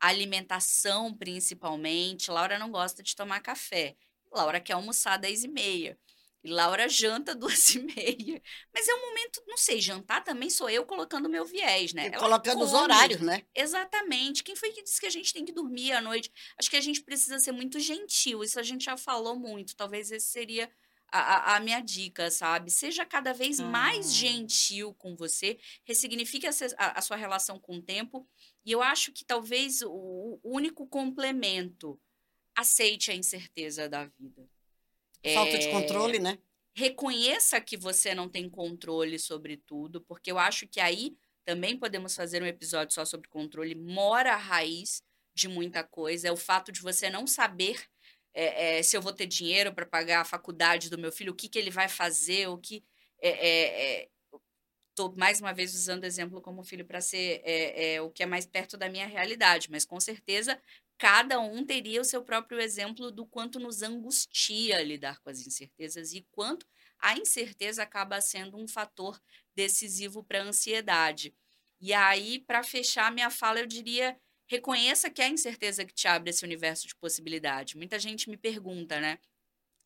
alimentação, 0.00 1.14
principalmente. 1.14 2.30
Laura 2.30 2.58
não 2.58 2.70
gosta 2.70 3.02
de 3.02 3.14
tomar 3.14 3.40
café. 3.40 3.96
Laura 4.32 4.60
quer 4.60 4.74
almoçar 4.74 5.14
às 5.14 5.20
10 5.20 5.44
e 5.44 5.48
meia. 5.48 5.98
E 6.42 6.50
Laura 6.50 6.88
janta 6.88 7.34
duas 7.36 7.74
e 7.74 7.80
meia. 7.80 8.42
Mas 8.72 8.88
é 8.88 8.94
um 8.94 9.00
momento, 9.00 9.42
não 9.46 9.56
sei, 9.56 9.80
jantar 9.80 10.22
também 10.22 10.48
sou 10.48 10.70
eu 10.70 10.84
colocando 10.86 11.28
meu 11.28 11.44
viés, 11.44 11.92
né? 11.92 12.06
Ela 12.06 12.18
colocando 12.18 12.58
come. 12.58 12.66
os 12.66 12.74
horários, 12.74 13.20
né? 13.20 13.42
Exatamente. 13.54 14.44
Quem 14.44 14.54
foi 14.54 14.70
que 14.70 14.82
disse 14.82 15.00
que 15.00 15.06
a 15.06 15.10
gente 15.10 15.32
tem 15.32 15.44
que 15.44 15.52
dormir 15.52 15.92
à 15.92 16.00
noite? 16.00 16.32
Acho 16.58 16.70
que 16.70 16.76
a 16.76 16.80
gente 16.80 17.02
precisa 17.02 17.38
ser 17.38 17.52
muito 17.52 17.80
gentil. 17.80 18.44
Isso 18.44 18.58
a 18.58 18.62
gente 18.62 18.84
já 18.84 18.96
falou 18.96 19.36
muito. 19.36 19.74
Talvez 19.74 20.10
esse 20.12 20.26
seria 20.26 20.70
a, 21.10 21.56
a, 21.56 21.60
minha 21.60 21.80
dica, 21.80 22.30
sabe? 22.30 22.70
Seja 22.70 23.04
cada 23.04 23.32
vez 23.32 23.58
mais 23.58 24.06
ah. 24.06 24.12
gentil 24.12 24.94
com 24.94 25.16
você, 25.16 25.58
ressignifique 25.84 26.46
a, 26.46 26.50
a, 26.76 26.98
a, 26.98 27.02
sua 27.02 27.16
relação 27.16 27.58
com 27.58 27.76
o 27.76 27.82
tempo. 27.82 28.28
E 28.64 28.72
eu 28.72 28.82
acho 28.82 29.12
que 29.12 29.24
talvez 29.24 29.82
o, 29.82 30.38
o 30.42 30.54
único 30.56 30.86
complemento, 30.86 32.00
aceite 32.54 33.10
a 33.10 33.14
incerteza 33.14 33.88
da 33.88 34.04
vida. 34.18 34.48
Falta 35.34 35.52
é, 35.52 35.58
de 35.58 35.70
controle, 35.70 36.18
né? 36.18 36.38
Reconheça 36.74 37.60
que 37.60 37.76
você 37.76 38.14
não 38.14 38.28
tem 38.28 38.48
controle 38.48 39.18
sobre 39.18 39.56
tudo, 39.56 40.00
porque 40.02 40.30
eu 40.30 40.38
acho 40.38 40.66
que 40.66 40.80
aí 40.80 41.16
também 41.44 41.76
podemos 41.76 42.14
fazer 42.14 42.42
um 42.42 42.46
episódio 42.46 42.94
só 42.94 43.04
sobre 43.04 43.28
controle. 43.28 43.74
Mora 43.74 44.34
a 44.34 44.36
raiz 44.36 45.02
de 45.34 45.48
muita 45.48 45.84
coisa, 45.84 46.28
é 46.28 46.32
o 46.32 46.36
fato 46.36 46.72
de 46.72 46.80
você 46.80 47.08
não 47.08 47.26
saber 47.26 47.88
é, 48.40 48.78
é, 48.78 48.82
se 48.82 48.96
eu 48.96 49.02
vou 49.02 49.12
ter 49.12 49.26
dinheiro 49.26 49.72
para 49.72 49.86
pagar 49.86 50.20
a 50.20 50.24
faculdade 50.24 50.90
do 50.90 50.98
meu 50.98 51.10
filho, 51.10 51.32
o 51.32 51.36
que, 51.36 51.48
que 51.48 51.58
ele 51.58 51.70
vai 51.70 51.88
fazer, 51.88 52.48
o 52.48 52.58
que. 52.58 52.84
Estou 54.90 55.14
mais 55.16 55.40
uma 55.40 55.52
vez 55.52 55.74
usando 55.74 56.04
exemplo 56.04 56.40
como 56.40 56.62
filho 56.62 56.84
para 56.84 57.00
ser 57.00 57.42
o 58.02 58.10
que 58.10 58.22
é 58.22 58.26
mais 58.26 58.46
perto 58.46 58.76
da 58.76 58.88
minha 58.88 59.06
realidade, 59.06 59.70
mas 59.70 59.84
com 59.84 59.98
certeza 60.00 60.60
cada 60.98 61.38
um 61.38 61.64
teria 61.64 62.00
o 62.00 62.04
seu 62.04 62.22
próprio 62.22 62.60
exemplo 62.60 63.10
do 63.12 63.24
quanto 63.24 63.60
nos 63.60 63.82
angustia 63.82 64.82
lidar 64.82 65.20
com 65.20 65.30
as 65.30 65.46
incertezas 65.46 66.12
e 66.12 66.26
quanto 66.32 66.66
a 66.98 67.16
incerteza 67.16 67.82
acaba 67.84 68.20
sendo 68.20 68.56
um 68.56 68.66
fator 68.66 69.20
decisivo 69.54 70.24
para 70.24 70.40
a 70.42 70.46
ansiedade. 70.46 71.32
E 71.80 71.92
aí, 71.92 72.40
para 72.40 72.64
fechar 72.64 73.12
minha 73.12 73.30
fala, 73.30 73.60
eu 73.60 73.66
diria 73.66 74.18
reconheça 74.48 75.10
que 75.10 75.20
é 75.20 75.26
a 75.26 75.30
incerteza 75.30 75.84
que 75.84 75.92
te 75.92 76.08
abre 76.08 76.30
esse 76.30 76.44
universo 76.44 76.88
de 76.88 76.96
possibilidade. 76.96 77.76
Muita 77.76 77.98
gente 77.98 78.30
me 78.30 78.36
pergunta, 78.36 78.98
né? 78.98 79.18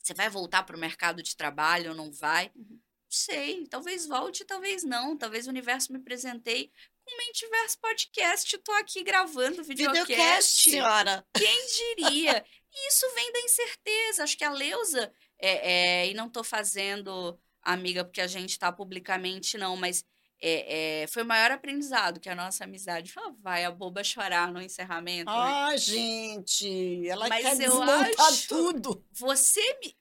Você 0.03 0.14
vai 0.14 0.31
voltar 0.31 0.62
para 0.62 0.77
o 0.77 0.81
mercado 0.81 1.22
de 1.22 1.37
trabalho 1.37 1.90
ou 1.90 1.96
não 1.96 2.11
vai? 2.11 2.51
Uhum. 2.55 2.66
Não 2.70 2.81
sei, 3.11 3.66
talvez 3.66 4.07
volte, 4.07 4.44
talvez 4.44 4.83
não. 4.83 5.16
Talvez 5.16 5.46
o 5.46 5.51
universo 5.51 5.92
me 5.92 5.98
presentei 5.98 6.72
com 7.05 7.14
o 7.14 7.18
Mentiverso 7.18 7.79
Podcast. 7.79 8.57
Estou 8.57 8.75
aqui 8.77 9.03
gravando 9.03 9.62
videocast. 9.62 10.07
Videocast, 10.09 10.70
senhora. 10.70 11.27
Quem 11.35 11.66
diria? 11.66 12.44
E 12.72 12.88
isso 12.88 13.07
vem 13.14 13.33
da 13.33 13.40
incerteza. 13.40 14.25
Acho 14.25 14.38
que 14.38 14.44
a 14.44 14.51
Leusa, 14.51 15.12
é, 15.38 15.72
é, 15.72 16.09
e 16.09 16.14
não 16.14 16.29
estou 16.29 16.42
fazendo 16.42 17.38
amiga 17.62 18.05
porque 18.05 18.20
a 18.20 18.27
gente 18.27 18.51
está 18.51 18.72
publicamente, 18.72 19.57
não, 19.57 19.77
mas 19.77 20.05
é, 20.44 21.02
é, 21.02 21.07
foi 21.07 21.22
o 21.22 21.26
maior 21.26 21.52
aprendizado 21.52 22.18
que 22.18 22.28
a 22.28 22.35
nossa 22.35 22.64
amizade. 22.64 23.12
Fala, 23.12 23.31
vai 23.40 23.64
a 23.64 23.70
boba 23.70 24.02
chorar 24.02 24.52
no 24.52 24.61
encerramento. 24.61 25.31
Ah, 25.31 25.70
né? 25.70 25.78
gente, 25.78 27.09
ela 27.09 27.28
Mas 27.28 27.44
quer 27.44 27.61
eu 27.62 27.81
acho, 27.81 28.48
tudo. 28.48 29.07
Você 29.12 29.62
me, 29.78 29.96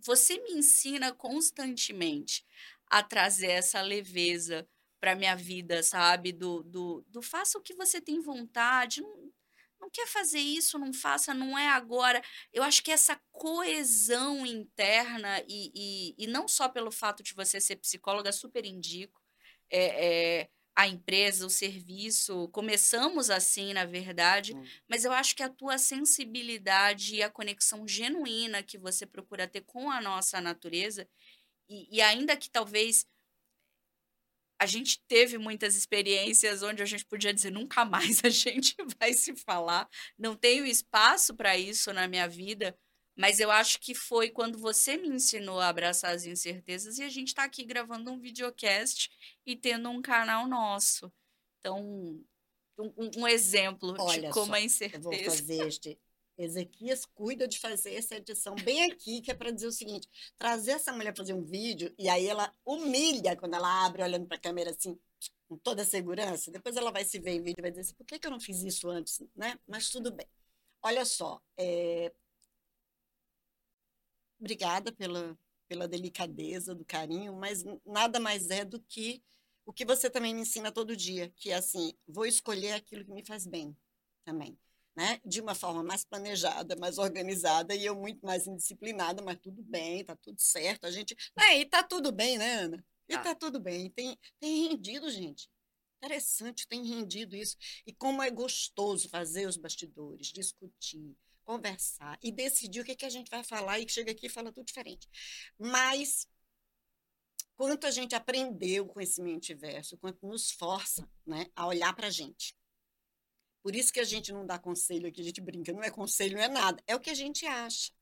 você 0.00 0.36
me 0.40 0.54
ensina 0.54 1.12
constantemente 1.12 2.44
a 2.88 3.04
trazer 3.04 3.50
essa 3.50 3.80
leveza 3.82 4.68
para 5.00 5.14
minha 5.14 5.36
vida, 5.36 5.80
sabe? 5.84 6.32
Do, 6.32 6.64
do, 6.64 7.04
do 7.08 7.22
faça 7.22 7.56
o 7.56 7.62
que 7.62 7.74
você 7.74 8.00
tem 8.00 8.20
vontade. 8.20 9.00
Não, 9.00 9.32
não 9.80 9.88
quer 9.90 10.08
fazer 10.08 10.40
isso, 10.40 10.76
não 10.76 10.92
faça, 10.92 11.32
não 11.32 11.56
é 11.56 11.68
agora. 11.68 12.20
Eu 12.52 12.64
acho 12.64 12.82
que 12.82 12.90
essa 12.90 13.20
coesão 13.30 14.44
interna, 14.44 15.40
e, 15.46 15.70
e, 15.72 16.24
e 16.24 16.26
não 16.26 16.48
só 16.48 16.68
pelo 16.68 16.90
fato 16.90 17.22
de 17.22 17.32
você 17.32 17.60
ser 17.60 17.76
psicóloga, 17.76 18.32
super 18.32 18.66
indico 18.66 19.23
é, 19.74 20.06
é, 20.40 20.48
a 20.76 20.86
empresa, 20.86 21.46
o 21.46 21.50
serviço. 21.50 22.48
Começamos 22.48 23.28
assim, 23.28 23.72
na 23.72 23.84
verdade, 23.84 24.54
hum. 24.54 24.64
mas 24.88 25.04
eu 25.04 25.12
acho 25.12 25.34
que 25.34 25.42
a 25.42 25.48
tua 25.48 25.78
sensibilidade 25.78 27.16
e 27.16 27.22
a 27.22 27.30
conexão 27.30 27.86
genuína 27.86 28.62
que 28.62 28.78
você 28.78 29.04
procura 29.04 29.48
ter 29.48 29.62
com 29.62 29.90
a 29.90 30.00
nossa 30.00 30.40
natureza, 30.40 31.08
e, 31.68 31.96
e 31.96 32.00
ainda 32.00 32.36
que 32.36 32.50
talvez 32.50 33.06
a 34.60 34.66
gente 34.66 35.00
teve 35.08 35.36
muitas 35.36 35.74
experiências 35.74 36.62
onde 36.62 36.82
a 36.82 36.86
gente 36.86 37.04
podia 37.04 37.34
dizer 37.34 37.50
nunca 37.50 37.84
mais 37.84 38.24
a 38.24 38.28
gente 38.30 38.76
vai 38.98 39.12
se 39.12 39.34
falar, 39.34 39.88
não 40.16 40.36
tenho 40.36 40.64
espaço 40.64 41.34
para 41.34 41.56
isso 41.56 41.92
na 41.92 42.06
minha 42.06 42.28
vida, 42.28 42.78
mas 43.16 43.38
eu 43.38 43.50
acho 43.50 43.80
que 43.80 43.94
foi 43.94 44.30
quando 44.30 44.58
você 44.58 44.96
me 44.96 45.08
ensinou 45.08 45.60
a 45.60 45.68
abraçar 45.68 46.14
as 46.14 46.24
incertezas 46.24 46.98
e 46.98 47.04
a 47.04 47.08
gente 47.08 47.28
está 47.28 47.44
aqui 47.44 47.64
gravando 47.64 48.10
um 48.10 48.18
videocast 48.18 49.10
e 49.46 49.54
tendo 49.54 49.88
um 49.88 50.02
canal 50.02 50.48
nosso. 50.48 51.12
Então, 51.60 51.78
um, 52.78 53.10
um 53.18 53.28
exemplo 53.28 53.94
Olha 53.98 54.28
de 54.28 54.34
como 54.34 54.46
só, 54.46 54.54
a 54.54 54.60
incerteza. 54.60 54.98
Eu 54.98 55.02
vou 55.02 55.24
fazer 55.24 55.66
este. 55.66 55.98
Ezequias 56.36 57.06
cuida 57.06 57.46
de 57.46 57.60
fazer 57.60 57.94
essa 57.94 58.16
edição 58.16 58.56
bem 58.56 58.90
aqui, 58.90 59.20
que 59.20 59.30
é 59.30 59.34
para 59.34 59.52
dizer 59.52 59.68
o 59.68 59.72
seguinte: 59.72 60.08
trazer 60.36 60.72
essa 60.72 60.92
mulher 60.92 61.16
fazer 61.16 61.32
um 61.32 61.44
vídeo 61.44 61.94
e 61.96 62.08
aí 62.08 62.26
ela 62.26 62.52
humilha 62.64 63.36
quando 63.36 63.54
ela 63.54 63.86
abre 63.86 64.02
olhando 64.02 64.26
para 64.26 64.36
a 64.36 64.40
câmera 64.40 64.70
assim, 64.70 64.98
com 65.48 65.56
toda 65.56 65.82
a 65.82 65.86
segurança. 65.86 66.50
Depois 66.50 66.76
ela 66.76 66.90
vai 66.90 67.04
se 67.04 67.20
ver 67.20 67.34
em 67.34 67.42
vídeo 67.42 67.60
e 67.60 67.62
vai 67.62 67.70
dizer 67.70 67.82
assim: 67.82 67.94
por 67.94 68.04
que, 68.04 68.18
que 68.18 68.26
eu 68.26 68.32
não 68.32 68.40
fiz 68.40 68.64
isso 68.64 68.88
antes? 68.90 69.22
Né? 69.36 69.56
Mas 69.64 69.88
tudo 69.90 70.10
bem. 70.10 70.26
Olha 70.82 71.04
só, 71.04 71.40
é, 71.56 72.12
obrigada 74.38 74.92
pela, 74.92 75.38
pela 75.68 75.88
delicadeza, 75.88 76.74
do 76.74 76.84
carinho, 76.84 77.34
mas 77.34 77.64
nada 77.84 78.20
mais 78.20 78.50
é 78.50 78.64
do 78.64 78.80
que 78.80 79.22
o 79.66 79.72
que 79.72 79.84
você 79.84 80.10
também 80.10 80.34
me 80.34 80.42
ensina 80.42 80.70
todo 80.70 80.96
dia, 80.96 81.32
que 81.36 81.50
é 81.50 81.54
assim, 81.54 81.94
vou 82.06 82.26
escolher 82.26 82.72
aquilo 82.72 83.04
que 83.04 83.12
me 83.12 83.24
faz 83.24 83.46
bem 83.46 83.76
também, 84.24 84.58
né? 84.94 85.20
De 85.24 85.40
uma 85.40 85.54
forma 85.54 85.82
mais 85.82 86.04
planejada, 86.04 86.76
mais 86.76 86.98
organizada, 86.98 87.74
e 87.74 87.84
eu 87.86 87.94
muito 87.94 88.24
mais 88.24 88.46
indisciplinada, 88.46 89.22
mas 89.22 89.38
tudo 89.40 89.62
bem, 89.62 90.04
tá 90.04 90.14
tudo 90.16 90.40
certo, 90.40 90.84
a 90.84 90.90
gente... 90.90 91.16
É, 91.38 91.58
e 91.58 91.64
tá 91.64 91.82
tudo 91.82 92.12
bem, 92.12 92.36
né, 92.36 92.56
Ana? 92.56 92.84
E 93.08 93.14
tá, 93.14 93.22
tá 93.22 93.34
tudo 93.34 93.58
bem, 93.58 93.90
tem, 93.90 94.18
tem 94.38 94.68
rendido, 94.68 95.10
gente. 95.10 95.48
Interessante, 96.02 96.68
tem 96.68 96.84
rendido 96.84 97.34
isso. 97.34 97.56
E 97.86 97.92
como 97.94 98.22
é 98.22 98.30
gostoso 98.30 99.08
fazer 99.08 99.46
os 99.46 99.56
bastidores, 99.56 100.28
discutir, 100.28 101.16
conversar 101.44 102.18
e 102.22 102.32
decidir 102.32 102.80
o 102.80 102.84
que, 102.84 102.96
que 102.96 103.04
a 103.04 103.10
gente 103.10 103.30
vai 103.30 103.44
falar 103.44 103.78
e 103.78 103.88
chega 103.88 104.12
aqui 104.12 104.26
e 104.26 104.30
fala 104.30 104.52
tudo 104.52 104.66
diferente. 104.66 105.08
Mas 105.58 106.28
quanto 107.56 107.86
a 107.86 107.90
gente 107.90 108.14
aprendeu 108.14 108.86
com 108.86 109.00
esse 109.00 109.22
mentiverso, 109.22 109.96
quanto 109.98 110.26
nos 110.26 110.50
força 110.50 111.08
né, 111.26 111.46
a 111.54 111.66
olhar 111.66 111.94
para 111.94 112.08
a 112.08 112.10
gente. 112.10 112.56
Por 113.62 113.74
isso 113.74 113.92
que 113.92 114.00
a 114.00 114.04
gente 114.04 114.32
não 114.32 114.44
dá 114.44 114.58
conselho 114.58 115.08
aqui, 115.08 115.20
a 115.20 115.24
gente 115.24 115.40
brinca, 115.40 115.72
não 115.72 115.82
é 115.82 115.90
conselho, 115.90 116.36
não 116.36 116.42
é 116.42 116.48
nada, 116.48 116.82
é 116.86 116.94
o 116.94 117.00
que 117.00 117.10
a 117.10 117.14
gente 117.14 117.46
acha. 117.46 117.92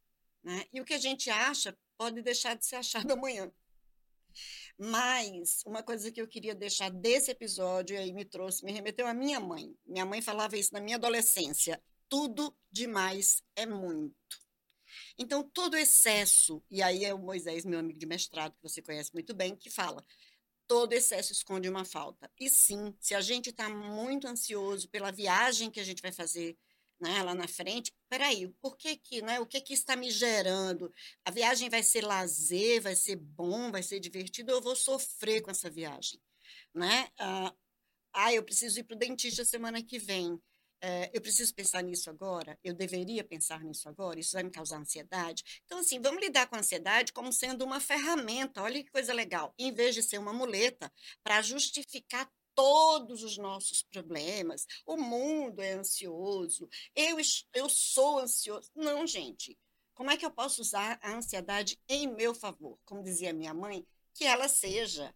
Né? 0.42 0.64
E 0.72 0.81
o 0.81 0.85
que 0.85 0.94
a 0.94 0.98
gente 0.98 1.31
acha 1.31 1.76
pode 1.96 2.20
deixar 2.22 2.57
de 2.57 2.66
ser 2.66 2.76
achado 2.76 3.11
amanhã. 3.12 3.52
Mas 4.78 5.62
uma 5.66 5.83
coisa 5.83 6.11
que 6.11 6.20
eu 6.20 6.26
queria 6.26 6.55
deixar 6.55 6.90
desse 6.90 7.31
episódio, 7.31 7.94
e 7.94 7.98
aí 7.98 8.12
me 8.12 8.24
trouxe, 8.24 8.64
me 8.64 8.72
remeteu 8.72 9.07
à 9.07 9.14
minha 9.14 9.38
mãe. 9.38 9.76
Minha 9.87 10.07
mãe 10.07 10.22
falava 10.22 10.57
isso 10.57 10.72
na 10.72 10.81
minha 10.81 10.96
adolescência 10.96 11.81
tudo 12.12 12.55
demais 12.70 13.42
é 13.57 13.64
muito. 13.64 14.14
Então, 15.16 15.42
todo 15.42 15.79
excesso, 15.79 16.62
e 16.70 16.83
aí 16.83 17.07
é 17.07 17.14
o 17.14 17.18
Moisés, 17.18 17.64
meu 17.64 17.79
amigo 17.79 17.98
de 17.98 18.05
mestrado, 18.05 18.53
que 18.53 18.62
você 18.62 18.83
conhece 18.83 19.11
muito 19.14 19.33
bem, 19.33 19.57
que 19.57 19.70
fala: 19.70 20.05
todo 20.66 20.92
excesso 20.92 21.33
esconde 21.33 21.70
uma 21.70 21.87
falta. 21.87 22.31
E 22.38 22.51
sim, 22.51 22.94
se 23.01 23.14
a 23.14 23.22
gente 23.22 23.48
está 23.48 23.66
muito 23.70 24.27
ansioso 24.29 24.90
pela 24.90 25.11
viagem 25.11 25.70
que 25.70 25.81
a 25.81 25.85
gente 25.85 26.03
vai 26.03 26.12
fazer 26.12 26.55
né, 27.01 27.22
lá 27.22 27.35
na 27.35 27.48
frente, 27.48 27.90
peraí, 28.11 28.46
por 28.61 28.77
que 28.77 28.94
que, 28.98 29.22
né, 29.22 29.40
o 29.40 29.46
que 29.46 29.62
que 29.62 29.72
está 29.72 29.96
me 29.96 30.11
gerando? 30.11 30.92
A 31.25 31.31
viagem 31.31 31.70
vai 31.70 31.83
ser 31.83 32.05
lazer, 32.05 32.83
vai 32.83 32.94
ser 32.94 33.16
bom, 33.16 33.70
vai 33.70 33.83
ser 33.83 33.98
divertido, 34.01 34.53
ou 34.53 34.59
eu 34.59 34.62
vou 34.62 34.77
sofrer 34.77 35.40
com 35.40 35.51
essa 35.51 35.70
viagem? 35.70 36.20
Né? 36.75 37.09
Ah, 37.18 37.55
ah 38.12 38.35
eu 38.35 38.44
preciso 38.44 38.81
ir 38.81 38.85
para 38.85 38.96
o 38.96 38.98
dentista 38.98 39.46
semana 39.46 39.83
que 39.83 39.98
vem 39.98 40.38
é, 40.82 41.10
eu 41.14 41.20
preciso 41.20 41.54
pensar 41.54 41.80
nisso 41.82 42.10
agora, 42.10 42.58
eu 42.64 42.74
deveria 42.74 43.22
pensar 43.22 43.62
nisso 43.62 43.88
agora, 43.88 44.18
isso 44.18 44.32
vai 44.32 44.42
me 44.42 44.50
causar 44.50 44.78
ansiedade. 44.78 45.62
Então, 45.64 45.78
assim, 45.78 46.00
vamos 46.00 46.20
lidar 46.20 46.48
com 46.48 46.56
a 46.56 46.58
ansiedade 46.58 47.12
como 47.12 47.32
sendo 47.32 47.64
uma 47.64 47.78
ferramenta, 47.78 48.60
olha 48.60 48.82
que 48.82 48.90
coisa 48.90 49.12
legal, 49.14 49.54
em 49.56 49.72
vez 49.72 49.94
de 49.94 50.02
ser 50.02 50.18
uma 50.18 50.32
muleta 50.32 50.92
para 51.22 51.40
justificar 51.40 52.28
todos 52.54 53.22
os 53.22 53.38
nossos 53.38 53.82
problemas. 53.82 54.66
O 54.84 54.96
mundo 54.96 55.62
é 55.62 55.72
ansioso, 55.72 56.68
eu, 56.94 57.16
eu 57.54 57.68
sou 57.68 58.18
ansioso. 58.18 58.68
Não, 58.74 59.06
gente. 59.06 59.56
Como 59.94 60.10
é 60.10 60.16
que 60.16 60.26
eu 60.26 60.30
posso 60.30 60.62
usar 60.62 60.98
a 61.02 61.12
ansiedade 61.14 61.78
em 61.88 62.08
meu 62.08 62.34
favor? 62.34 62.78
Como 62.84 63.04
dizia 63.04 63.32
minha 63.32 63.54
mãe, 63.54 63.87
que 64.14 64.24
ela 64.24 64.48
seja 64.48 65.14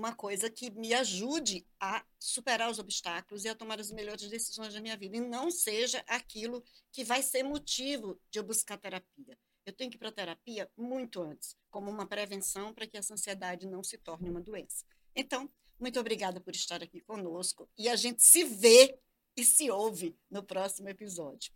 uma 0.00 0.14
coisa 0.14 0.48
que 0.48 0.70
me 0.70 0.94
ajude 0.94 1.66
a 1.78 2.02
superar 2.18 2.70
os 2.70 2.78
obstáculos 2.78 3.44
e 3.44 3.48
a 3.48 3.54
tomar 3.54 3.78
as 3.78 3.92
melhores 3.92 4.28
decisões 4.28 4.72
da 4.72 4.80
minha 4.80 4.96
vida, 4.96 5.18
e 5.18 5.20
não 5.20 5.50
seja 5.50 6.02
aquilo 6.06 6.64
que 6.90 7.04
vai 7.04 7.22
ser 7.22 7.42
motivo 7.42 8.18
de 8.30 8.38
eu 8.38 8.42
buscar 8.42 8.78
terapia. 8.78 9.38
Eu 9.66 9.74
tenho 9.74 9.90
que 9.90 9.96
ir 9.96 9.98
para 9.98 10.08
a 10.08 10.12
terapia 10.12 10.70
muito 10.74 11.20
antes, 11.20 11.54
como 11.70 11.90
uma 11.90 12.06
prevenção 12.06 12.72
para 12.72 12.86
que 12.86 12.96
essa 12.96 13.12
ansiedade 13.12 13.66
não 13.66 13.84
se 13.84 13.98
torne 13.98 14.30
uma 14.30 14.40
doença. 14.40 14.86
Então, 15.14 15.50
muito 15.78 16.00
obrigada 16.00 16.40
por 16.40 16.54
estar 16.54 16.82
aqui 16.82 17.02
conosco 17.02 17.68
e 17.76 17.86
a 17.86 17.94
gente 17.94 18.22
se 18.22 18.42
vê 18.42 18.98
e 19.36 19.44
se 19.44 19.70
ouve 19.70 20.18
no 20.30 20.42
próximo 20.42 20.88
episódio. 20.88 21.52